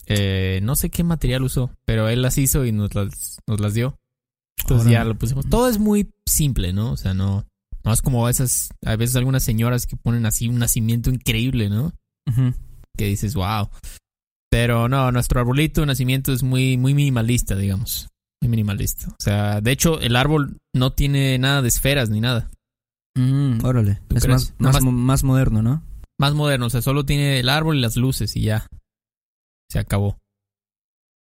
Eh, 0.08 0.60
no 0.64 0.76
sé 0.76 0.90
qué 0.90 1.04
material 1.04 1.44
usó, 1.44 1.72
pero 1.86 2.10
él 2.10 2.22
las 2.22 2.38
hizo 2.38 2.66
y 2.66 2.72
nos 2.72 2.96
las, 2.96 3.40
nos 3.46 3.60
las 3.60 3.74
dio. 3.74 4.00
Entonces 4.62 4.92
ya 4.92 5.04
lo 5.04 5.16
pusimos. 5.16 5.48
Todo 5.48 5.70
es 5.70 5.78
muy 5.78 6.12
simple, 6.26 6.74
¿no? 6.74 6.92
O 6.92 6.98
sea, 6.98 7.14
no, 7.14 7.46
no 7.84 7.94
es 7.94 8.02
como 8.02 8.28
esas, 8.28 8.72
a 8.86 8.96
veces 8.96 9.16
algunas 9.16 9.44
señoras 9.44 9.86
que 9.86 9.96
ponen 9.96 10.26
así 10.26 10.48
un 10.48 10.60
nacimiento 10.60 11.10
increíble, 11.10 11.70
¿no? 11.70 11.94
Que 12.98 13.06
dices, 13.06 13.34
wow. 13.36 13.70
Pero 14.52 14.90
no, 14.90 15.12
nuestro 15.12 15.40
arbolito 15.40 15.82
de 15.82 15.88
nacimiento 15.88 16.34
es 16.34 16.44
muy, 16.44 16.78
muy 16.78 16.94
minimalista, 16.94 17.56
digamos. 17.56 18.08
Muy 18.42 18.50
minimalista. 18.50 19.10
O 19.10 19.16
sea, 19.20 19.62
de 19.62 19.72
hecho, 19.72 20.00
el 20.00 20.16
árbol 20.16 20.58
no 20.74 20.94
tiene 20.94 21.38
nada 21.38 21.62
de 21.62 21.68
esferas 21.68 22.10
ni 22.10 22.22
nada. 22.22 22.50
Mm, 23.16 23.64
órale. 23.64 24.02
Es 24.16 24.28
más, 24.28 24.54
más, 24.60 25.24
moderno, 25.24 25.62
¿no? 25.62 25.84
Más 26.20 26.34
moderno, 26.36 26.66
o 26.66 26.70
sea, 26.70 26.82
solo 26.82 27.06
tiene 27.06 27.40
el 27.40 27.48
árbol 27.50 27.78
y 27.78 27.82
las 27.82 27.96
luces 27.96 28.36
y 28.36 28.42
ya. 28.42 28.68
Se 29.72 29.80
acabó. 29.80 30.18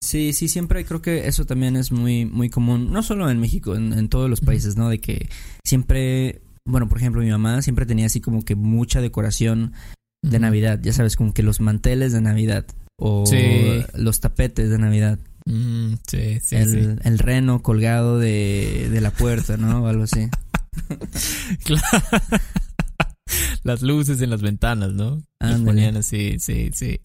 Sí, 0.03 0.34
sí, 0.34 0.47
siempre 0.49 0.86
creo 0.86 1.01
que 1.01 1.27
eso 1.27 1.45
también 1.45 1.75
es 1.77 1.91
muy, 1.91 2.25
muy 2.25 2.49
común, 2.49 2.91
no 2.91 3.01
solo 3.01 3.29
en 3.29 3.39
México, 3.39 3.75
en, 3.75 4.10
todos 4.10 4.29
los 4.29 4.41
países, 4.41 4.75
¿no? 4.75 4.89
De 4.89 4.99
que 4.99 5.29
siempre, 5.63 6.41
bueno, 6.65 6.89
por 6.89 6.97
ejemplo, 6.97 7.21
mi 7.21 7.32
mamá 7.32 7.62
siempre 7.62 7.86
tenía 7.86 8.06
así 8.06 8.19
como 8.19 8.43
que 8.43 8.56
mucha 8.56 9.01
decoración 9.01 9.73
de 10.21 10.39
Navidad, 10.39 10.79
ya 10.84 10.93
sabes, 10.93 11.15
como 11.15 11.34
que 11.34 11.41
los 11.41 11.62
manteles 11.62 12.12
de 12.12 12.21
Navidad 12.21 12.65
o 12.99 13.23
los 13.95 14.19
tapetes 14.19 14.69
de 14.69 14.77
Navidad. 14.77 15.19
Mm, 15.45 15.93
sí, 16.06 16.39
sí, 16.41 16.56
el, 16.58 16.99
el, 17.03 17.17
reno 17.17 17.63
colgado 17.63 18.19
de, 18.19 18.89
de 18.91 19.01
la 19.01 19.12
puerta, 19.12 19.58
¿no? 19.58 19.84
O 19.84 19.88
algo 19.88 20.03
así. 20.03 20.27
claro. 21.63 22.10
Las 23.63 23.82
luces 23.82 24.22
en 24.22 24.30
las 24.30 24.41
ventanas, 24.41 24.93
¿no? 24.93 25.22
Las 25.39 25.62
ponían 25.62 25.98
así, 25.98 26.38
sí, 26.39 26.69
sí. 26.74 27.00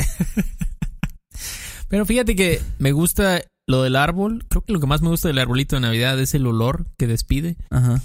Pero 1.89 2.05
fíjate 2.05 2.35
que 2.37 2.61
me 2.79 2.93
gusta 2.93 3.43
lo 3.69 3.83
del 3.83 3.97
árbol. 3.97 4.45
Creo 4.49 4.63
que 4.63 4.73
lo 4.73 4.81
que 4.81 4.87
más 4.87 5.03
me 5.03 5.09
gusta 5.09 5.29
del 5.29 5.39
arbolito 5.39 5.77
de 5.77 5.81
Navidad 5.81 6.19
es 6.19 6.35
el 6.35 6.47
olor 6.47 6.87
que 6.99 7.07
despide. 7.07 7.57
Ajá. 7.71 8.03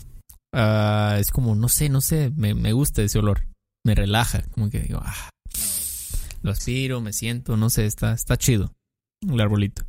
Ah, 0.54 1.18
es 1.20 1.32
como, 1.32 1.56
no 1.56 1.68
sé, 1.68 1.90
no 1.90 2.02
sé, 2.02 2.32
me, 2.36 2.54
me, 2.54 2.74
gusta 2.74 3.02
ese 3.02 3.20
olor. 3.20 3.48
Me 3.84 3.96
relaja, 3.96 4.44
como 4.52 4.70
que 4.70 4.82
digo, 4.82 5.02
ah, 5.04 5.30
lo 6.44 6.52
aspiro, 6.52 7.02
me 7.02 7.12
siento, 7.12 7.58
no 7.58 7.70
sé, 7.70 7.86
está, 7.86 8.14
está 8.14 8.38
chido 8.38 8.72
el 9.28 9.42
arbolito. 9.42 9.84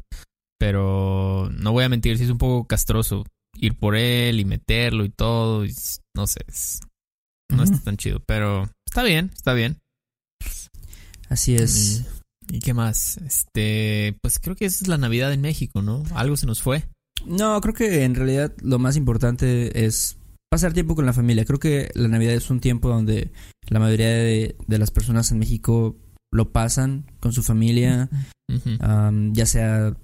Pero 0.58 1.50
no 1.52 1.72
voy 1.72 1.84
a 1.84 1.88
mentir, 1.88 2.16
si 2.16 2.24
es 2.24 2.30
un 2.30 2.38
poco 2.38 2.66
castroso 2.66 3.24
ir 3.58 3.76
por 3.76 3.96
él 3.96 4.40
y 4.40 4.44
meterlo 4.44 5.04
y 5.04 5.10
todo. 5.10 5.64
no 6.16 6.26
sé, 6.26 6.40
no 7.50 7.62
está 7.62 7.78
tan 7.78 7.96
chido, 7.96 8.20
pero 8.26 8.68
está 8.86 9.02
bien, 9.02 9.30
está 9.34 9.52
bien. 9.52 9.78
Así 11.28 11.54
es. 11.54 12.04
¿Y, 12.48 12.60
qué 12.60 12.74
más? 12.74 13.16
Este, 13.18 14.16
pues 14.22 14.38
creo 14.38 14.56
que 14.56 14.66
esa 14.66 14.84
es 14.84 14.88
la 14.88 14.98
Navidad 14.98 15.32
en 15.32 15.40
México, 15.40 15.82
¿no? 15.82 16.02
Algo 16.14 16.36
se 16.36 16.46
nos 16.46 16.62
fue. 16.62 16.84
No, 17.26 17.60
creo 17.60 17.74
que 17.74 18.04
en 18.04 18.14
realidad 18.14 18.52
lo 18.62 18.78
más 18.78 18.96
importante 18.96 19.84
es 19.84 20.18
pasar 20.50 20.72
tiempo 20.72 20.94
con 20.94 21.06
la 21.06 21.12
familia. 21.12 21.44
Creo 21.44 21.58
que 21.58 21.90
la 21.94 22.08
Navidad 22.08 22.34
es 22.34 22.50
un 22.50 22.60
tiempo 22.60 22.88
donde 22.88 23.32
la 23.68 23.80
mayoría 23.80 24.08
de, 24.08 24.56
las 24.68 24.90
personas 24.90 25.32
en 25.32 25.38
México 25.38 25.96
lo 26.30 26.52
pasan 26.52 27.06
con 27.20 27.32
su 27.32 27.42
familia, 27.42 28.08
ya 29.32 29.46
sea, 29.46 29.96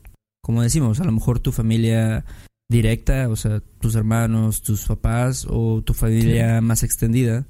como 0.42 0.62
decimos, 0.62 1.00
a 1.00 1.04
lo 1.04 1.12
mejor 1.12 1.40
tu 1.40 1.52
familia 1.52 2.24
directa, 2.70 3.28
o 3.28 3.36
sea, 3.36 3.60
tus 3.80 3.96
hermanos, 3.96 4.62
tus 4.62 4.86
papás 4.86 5.46
o 5.50 5.82
tu 5.82 5.92
familia 5.92 6.60
más 6.60 6.84
extendida. 6.84 7.44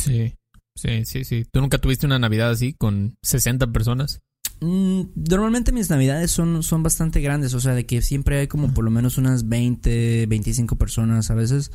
Sí, 0.00 0.34
sí, 0.74 1.04
sí, 1.04 1.24
sí. 1.24 1.44
¿Tú 1.52 1.60
nunca 1.60 1.78
tuviste 1.78 2.06
una 2.06 2.18
Navidad 2.18 2.50
así 2.50 2.72
con 2.72 3.14
60 3.22 3.70
personas? 3.72 4.20
Mm, 4.60 5.02
normalmente 5.28 5.70
mis 5.70 5.90
navidades 5.90 6.30
son, 6.30 6.62
son 6.62 6.82
bastante 6.82 7.20
grandes, 7.20 7.52
o 7.52 7.60
sea, 7.60 7.74
de 7.74 7.84
que 7.84 8.00
siempre 8.00 8.38
hay 8.38 8.48
como 8.48 8.72
por 8.72 8.84
lo 8.84 8.90
menos 8.90 9.18
unas 9.18 9.48
20, 9.48 10.26
25 10.26 10.76
personas 10.76 11.30
a 11.30 11.34
veces. 11.34 11.70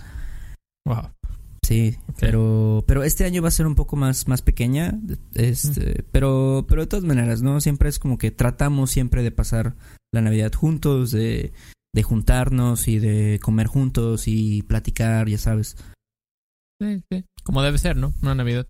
Wow. 0.85 1.11
Sí, 1.63 1.97
pero 2.17 2.85
pero 2.87 3.03
este 3.03 3.25
año 3.25 3.41
va 3.41 3.49
a 3.49 3.51
ser 3.51 3.67
un 3.67 3.75
poco 3.75 3.97
más 3.97 4.29
más 4.29 4.41
pequeña, 4.41 4.97
este, 5.33 6.05
pero 6.13 6.65
pero 6.67 6.83
de 6.83 6.87
todas 6.87 7.03
maneras, 7.03 7.41
no 7.41 7.59
siempre 7.59 7.89
es 7.89 7.99
como 7.99 8.17
que 8.17 8.31
tratamos 8.31 8.89
siempre 8.89 9.21
de 9.21 9.31
pasar 9.31 9.75
la 10.13 10.21
Navidad 10.21 10.53
juntos, 10.53 11.11
de 11.11 11.51
de 11.93 12.03
juntarnos 12.03 12.87
y 12.87 12.99
de 12.99 13.39
comer 13.41 13.67
juntos 13.67 14.27
y 14.27 14.61
platicar, 14.63 15.29
ya 15.29 15.37
sabes. 15.37 15.77
Sí, 16.81 17.01
sí. 17.11 17.25
Como 17.43 17.61
debe 17.61 17.77
ser, 17.77 17.97
¿no? 17.97 18.13
Una 18.21 18.35
Navidad. 18.35 18.67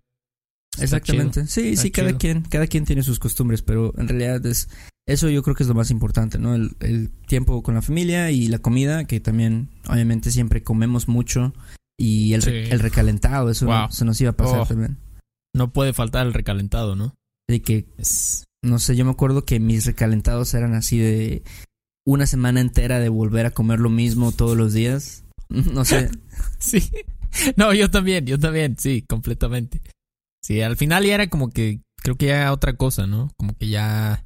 Exactamente. 0.79 1.47
Sí, 1.47 1.75
sí, 1.75 1.91
cada 1.91 2.17
quien, 2.17 2.43
cada 2.43 2.67
quien 2.67 2.85
tiene 2.85 3.03
sus 3.03 3.19
costumbres, 3.19 3.61
pero 3.61 3.93
en 3.97 4.07
realidad 4.07 4.45
es 4.45 4.69
eso 5.07 5.29
yo 5.29 5.41
creo 5.41 5.55
que 5.55 5.63
es 5.63 5.69
lo 5.69 5.75
más 5.75 5.89
importante, 5.89 6.37
¿no? 6.37 6.53
El, 6.53 7.09
tiempo 7.27 7.63
con 7.63 7.75
la 7.75 7.81
familia 7.81 8.29
y 8.31 8.47
la 8.47 8.59
comida, 8.59 9.05
que 9.05 9.19
también 9.19 9.69
obviamente 9.89 10.31
siempre 10.31 10.63
comemos 10.63 11.07
mucho 11.07 11.53
y 11.97 12.33
el, 12.33 12.45
el 12.47 12.79
recalentado, 12.79 13.49
eso 13.49 13.69
se 13.89 14.05
nos 14.05 14.19
iba 14.19 14.31
a 14.31 14.37
pasar 14.37 14.61
oh. 14.61 14.65
también. 14.65 14.97
No 15.55 15.71
puede 15.71 15.93
faltar 15.93 16.27
el 16.27 16.33
recalentado, 16.33 16.95
¿no? 16.95 17.15
De 17.49 17.61
que 17.61 17.85
no 18.63 18.79
sé, 18.79 18.95
yo 18.97 19.05
me 19.05 19.11
acuerdo 19.11 19.45
que 19.45 19.59
mis 19.61 19.85
recalentados 19.85 20.53
eran 20.53 20.73
así 20.73 20.97
de 20.97 21.43
una 22.07 22.25
semana 22.25 22.61
entera 22.61 22.99
de 22.99 23.09
volver 23.09 23.45
a 23.45 23.51
comer 23.51 23.81
lo 23.81 23.89
mismo 23.89 24.31
todos 24.31 24.57
los 24.57 24.73
días. 24.73 25.23
No 25.49 25.85
sé. 25.85 26.09
sí. 26.59 26.91
No, 27.55 27.73
yo 27.73 27.89
también, 27.89 28.25
yo 28.25 28.37
también, 28.37 28.75
sí, 28.77 29.01
completamente. 29.07 29.79
Sí, 30.43 30.61
al 30.61 30.75
final 30.75 31.05
ya 31.05 31.15
era 31.15 31.29
como 31.29 31.51
que, 31.51 31.79
creo 32.03 32.17
que 32.17 32.27
ya 32.27 32.51
otra 32.51 32.75
cosa, 32.75 33.07
¿no? 33.07 33.31
Como 33.37 33.55
que 33.55 33.69
ya 33.69 34.25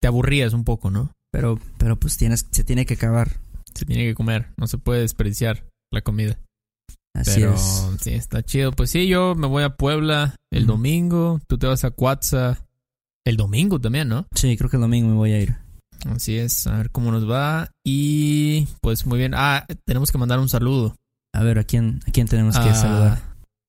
te 0.00 0.08
aburrías 0.08 0.54
un 0.54 0.64
poco, 0.64 0.90
¿no? 0.90 1.12
Pero, 1.30 1.58
pero 1.76 2.00
pues 2.00 2.16
tienes, 2.16 2.46
se 2.50 2.64
tiene 2.64 2.86
que 2.86 2.94
acabar. 2.94 3.40
Se 3.74 3.84
tiene 3.84 4.04
que 4.04 4.14
comer, 4.14 4.48
no 4.56 4.66
se 4.66 4.78
puede 4.78 5.02
desperdiciar 5.02 5.66
la 5.92 6.00
comida. 6.00 6.38
Así 7.14 7.40
pero, 7.40 7.54
es. 7.54 7.86
Sí, 8.00 8.14
está 8.14 8.42
chido. 8.42 8.72
Pues 8.72 8.90
sí, 8.90 9.08
yo 9.08 9.34
me 9.34 9.46
voy 9.46 9.62
a 9.62 9.76
Puebla 9.76 10.36
el 10.50 10.66
domingo, 10.66 11.40
tú 11.46 11.58
te 11.58 11.66
vas 11.66 11.84
a 11.84 11.90
Cuatza 11.90 12.64
el 13.26 13.36
domingo 13.36 13.78
también, 13.78 14.08
¿no? 14.08 14.26
Sí, 14.34 14.56
creo 14.56 14.70
que 14.70 14.76
el 14.76 14.82
domingo 14.82 15.08
me 15.08 15.16
voy 15.16 15.32
a 15.32 15.40
ir. 15.40 15.69
Así 16.08 16.38
es, 16.38 16.66
a 16.66 16.76
ver 16.78 16.90
cómo 16.90 17.10
nos 17.12 17.28
va. 17.28 17.70
Y 17.84 18.66
pues 18.80 19.06
muy 19.06 19.18
bien. 19.18 19.32
Ah, 19.34 19.66
tenemos 19.84 20.10
que 20.10 20.18
mandar 20.18 20.38
un 20.38 20.48
saludo. 20.48 20.96
A 21.34 21.42
ver, 21.42 21.58
¿a 21.58 21.64
quién, 21.64 22.00
a 22.06 22.10
quién 22.10 22.26
tenemos 22.26 22.58
que 22.58 22.74
saludar? 22.74 23.22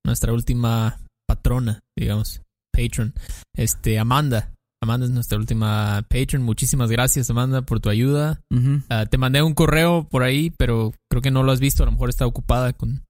Nuestra 0.06 0.34
última 0.34 1.00
patrona, 1.28 1.80
digamos, 1.98 2.42
patron. 2.74 3.14
Este, 3.56 4.00
Amanda. 4.00 4.52
Amanda 4.84 5.06
es 5.06 5.12
nuestra 5.12 5.38
última 5.38 6.04
patron. 6.10 6.42
Muchísimas 6.42 6.90
gracias, 6.90 7.30
Amanda, 7.30 7.62
por 7.62 7.80
tu 7.80 7.90
ayuda. 7.90 8.42
Ah, 8.90 9.06
te 9.06 9.18
mandé 9.20 9.44
un 9.44 9.54
correo 9.54 10.08
por 10.10 10.24
ahí, 10.24 10.52
pero 10.58 10.94
creo 11.10 11.22
que 11.22 11.30
no 11.32 11.44
lo 11.44 11.52
has 11.52 11.60
visto. 11.60 11.84
A 11.84 11.86
lo 11.86 11.92
mejor 11.92 12.10
está 12.10 12.26
ocupada 12.26 12.74
con 12.74 13.04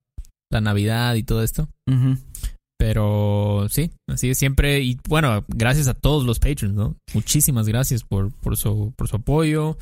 la 0.51 0.59
Navidad 0.59 1.15
y 1.15 1.23
todo 1.23 1.43
esto. 1.43 1.69
Pero 2.81 3.67
sí, 3.69 3.91
así 4.07 4.31
es 4.31 4.39
siempre. 4.39 4.81
Y 4.81 4.99
bueno, 5.07 5.45
gracias 5.49 5.87
a 5.87 5.93
todos 5.93 6.25
los 6.25 6.39
patrons, 6.39 6.73
¿no? 6.73 6.97
Muchísimas 7.13 7.67
gracias 7.67 8.03
por, 8.03 8.33
por, 8.33 8.57
su, 8.57 8.91
por 8.97 9.07
su 9.07 9.17
apoyo. 9.17 9.77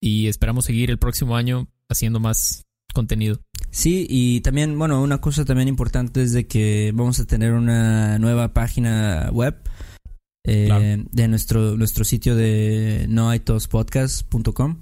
Y 0.00 0.28
esperamos 0.28 0.66
seguir 0.66 0.88
el 0.92 1.00
próximo 1.00 1.34
año 1.34 1.66
haciendo 1.90 2.20
más 2.20 2.64
contenido. 2.94 3.40
Sí, 3.70 4.06
y 4.08 4.40
también, 4.42 4.78
bueno, 4.78 5.02
una 5.02 5.20
cosa 5.20 5.44
también 5.44 5.66
importante 5.66 6.22
es 6.22 6.32
de 6.32 6.46
que 6.46 6.92
vamos 6.94 7.18
a 7.18 7.26
tener 7.26 7.54
una 7.54 8.20
nueva 8.20 8.54
página 8.54 9.30
web 9.32 9.56
eh, 10.46 11.04
de 11.10 11.26
nuestro, 11.26 11.76
nuestro 11.76 12.04
sitio 12.04 12.36
de 12.36 13.06
noaitospodcast.com. 13.08 14.76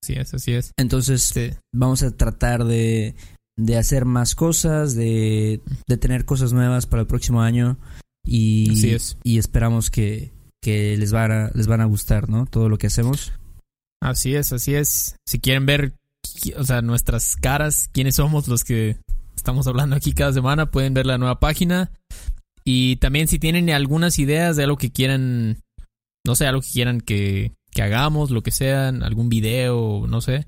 Así 0.00 0.12
es, 0.12 0.32
así 0.32 0.52
es. 0.52 0.70
Entonces, 0.76 1.34
vamos 1.74 2.04
a 2.04 2.12
tratar 2.12 2.62
de 2.62 3.16
de 3.56 3.76
hacer 3.76 4.04
más 4.04 4.34
cosas, 4.34 4.94
de, 4.94 5.60
de 5.86 5.96
tener 5.96 6.24
cosas 6.24 6.52
nuevas 6.52 6.86
para 6.86 7.02
el 7.02 7.06
próximo 7.06 7.42
año 7.42 7.78
y, 8.24 8.96
y 9.24 9.38
esperamos 9.38 9.90
que, 9.90 10.32
que 10.62 10.96
les, 10.96 11.12
van 11.12 11.32
a, 11.32 11.50
les 11.54 11.66
van 11.66 11.80
a 11.80 11.86
gustar, 11.86 12.28
¿no? 12.28 12.46
Todo 12.46 12.68
lo 12.68 12.78
que 12.78 12.86
hacemos. 12.86 13.32
Así 14.00 14.34
es, 14.34 14.52
así 14.52 14.74
es. 14.74 15.16
Si 15.26 15.38
quieren 15.38 15.66
ver, 15.66 15.94
o 16.56 16.64
sea, 16.64 16.82
nuestras 16.82 17.36
caras, 17.36 17.88
quiénes 17.92 18.16
somos 18.16 18.48
los 18.48 18.64
que 18.64 18.96
estamos 19.36 19.66
hablando 19.66 19.96
aquí 19.96 20.12
cada 20.12 20.32
semana, 20.32 20.70
pueden 20.70 20.94
ver 20.94 21.06
la 21.06 21.18
nueva 21.18 21.40
página. 21.40 21.90
Y 22.64 22.96
también 22.96 23.28
si 23.28 23.38
tienen 23.38 23.70
algunas 23.70 24.18
ideas 24.18 24.56
de 24.56 24.64
algo 24.64 24.76
que 24.76 24.92
quieran, 24.92 25.58
no 26.24 26.36
sé, 26.36 26.46
algo 26.46 26.62
que 26.62 26.70
quieran 26.70 27.00
que, 27.00 27.52
que 27.72 27.82
hagamos, 27.82 28.30
lo 28.30 28.42
que 28.42 28.52
sea, 28.52 28.88
algún 28.88 29.28
video, 29.28 30.06
no 30.08 30.20
sé, 30.20 30.46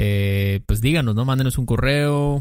eh, 0.00 0.60
pues 0.64 0.80
díganos, 0.80 1.16
¿no? 1.16 1.24
Mándenos 1.24 1.58
un 1.58 1.66
correo. 1.66 2.40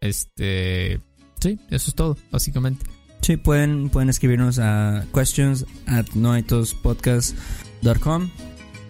Este. 0.00 1.00
Sí, 1.40 1.58
eso 1.70 1.88
es 1.88 1.94
todo, 1.94 2.18
básicamente. 2.30 2.84
Sí, 3.22 3.38
pueden, 3.38 3.88
pueden 3.88 4.10
escribirnos 4.10 4.58
a 4.58 5.06
questions 5.14 5.64
at 5.86 6.04
noitospodcast.com. 6.14 8.28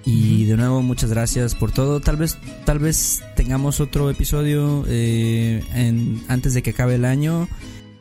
Y 0.04 0.46
de 0.46 0.56
nuevo, 0.56 0.82
muchas 0.82 1.10
gracias 1.10 1.54
por 1.54 1.70
todo. 1.70 2.00
Tal 2.00 2.16
vez, 2.16 2.36
tal 2.64 2.80
vez 2.80 3.22
tengamos 3.36 3.78
otro 3.78 4.10
episodio 4.10 4.84
eh, 4.88 5.62
en, 5.72 6.24
antes 6.26 6.52
de 6.54 6.62
que 6.62 6.70
acabe 6.70 6.96
el 6.96 7.04
año. 7.04 7.46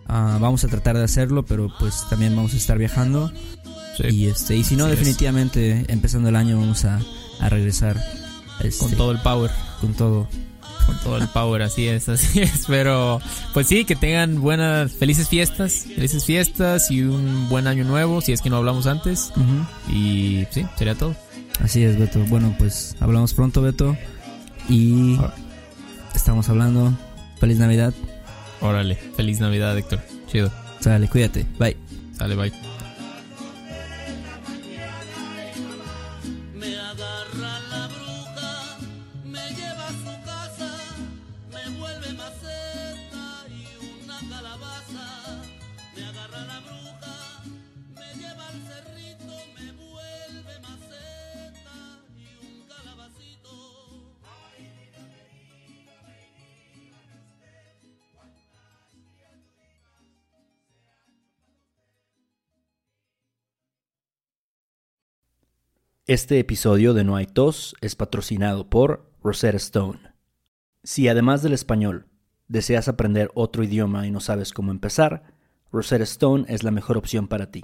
Ah, 0.07 0.39
vamos 0.41 0.63
a 0.63 0.69
tratar 0.69 0.97
de 0.97 1.03
hacerlo, 1.03 1.45
pero 1.45 1.71
pues 1.77 2.03
también 2.09 2.35
vamos 2.35 2.55
a 2.55 2.57
estar 2.57 2.79
viajando. 2.79 3.31
Y 3.99 4.25
este, 4.27 4.55
y 4.55 4.63
si 4.63 4.75
no, 4.75 4.87
definitivamente 4.87 5.85
empezando 5.89 6.29
el 6.29 6.35
año 6.35 6.57
vamos 6.57 6.83
a, 6.85 6.99
a 7.41 7.49
regresar. 7.49 7.97
Este, 8.61 8.85
con 8.85 8.95
todo 8.95 9.11
el 9.11 9.19
power. 9.19 9.51
Con 9.81 9.93
todo. 9.93 10.27
Con 10.85 10.97
todo 10.99 11.17
el 11.17 11.27
power, 11.27 11.61
así 11.61 11.87
es, 11.87 12.09
así 12.09 12.41
es. 12.41 12.65
Pero, 12.67 13.21
pues 13.53 13.67
sí, 13.67 13.85
que 13.85 13.95
tengan 13.95 14.41
buenas, 14.41 14.91
felices 14.91 15.29
fiestas, 15.29 15.85
felices 15.95 16.25
fiestas 16.25 16.89
y 16.89 17.03
un 17.03 17.47
buen 17.49 17.67
año 17.67 17.83
nuevo, 17.83 18.21
si 18.21 18.31
es 18.31 18.41
que 18.41 18.49
no 18.49 18.57
hablamos 18.57 18.87
antes. 18.87 19.31
Y 19.87 20.45
sí, 20.51 20.65
sería 20.77 20.95
todo. 20.95 21.15
Así 21.63 21.83
es, 21.83 21.99
Beto. 21.99 22.19
Bueno, 22.25 22.55
pues 22.57 22.95
hablamos 22.99 23.33
pronto, 23.33 23.61
Beto. 23.61 23.95
Y 24.67 25.19
estamos 26.15 26.49
hablando. 26.49 26.93
Feliz 27.39 27.57
Navidad. 27.57 27.93
Órale, 28.61 28.95
feliz 29.15 29.39
Navidad, 29.39 29.77
Héctor. 29.77 30.01
Chido. 30.31 30.51
Sale, 30.79 31.07
cuídate. 31.07 31.45
Bye. 31.57 31.77
Sale, 32.17 32.35
bye. 32.35 32.78
Este 66.09 66.39
episodio 66.39 66.95
de 66.95 67.03
No 67.03 67.17
hay 67.17 67.27
tos 67.27 67.75
es 67.81 67.95
patrocinado 67.95 68.67
por 68.67 69.13
Rosetta 69.21 69.57
Stone. 69.57 69.99
Si 70.83 71.07
además 71.07 71.43
del 71.43 71.53
español 71.53 72.07
deseas 72.47 72.87
aprender 72.87 73.29
otro 73.35 73.63
idioma 73.63 74.07
y 74.07 74.09
no 74.09 74.19
sabes 74.19 74.51
cómo 74.51 74.71
empezar, 74.71 75.21
Rosetta 75.71 76.05
Stone 76.05 76.45
es 76.47 76.63
la 76.63 76.71
mejor 76.71 76.97
opción 76.97 77.27
para 77.27 77.51
ti. 77.51 77.63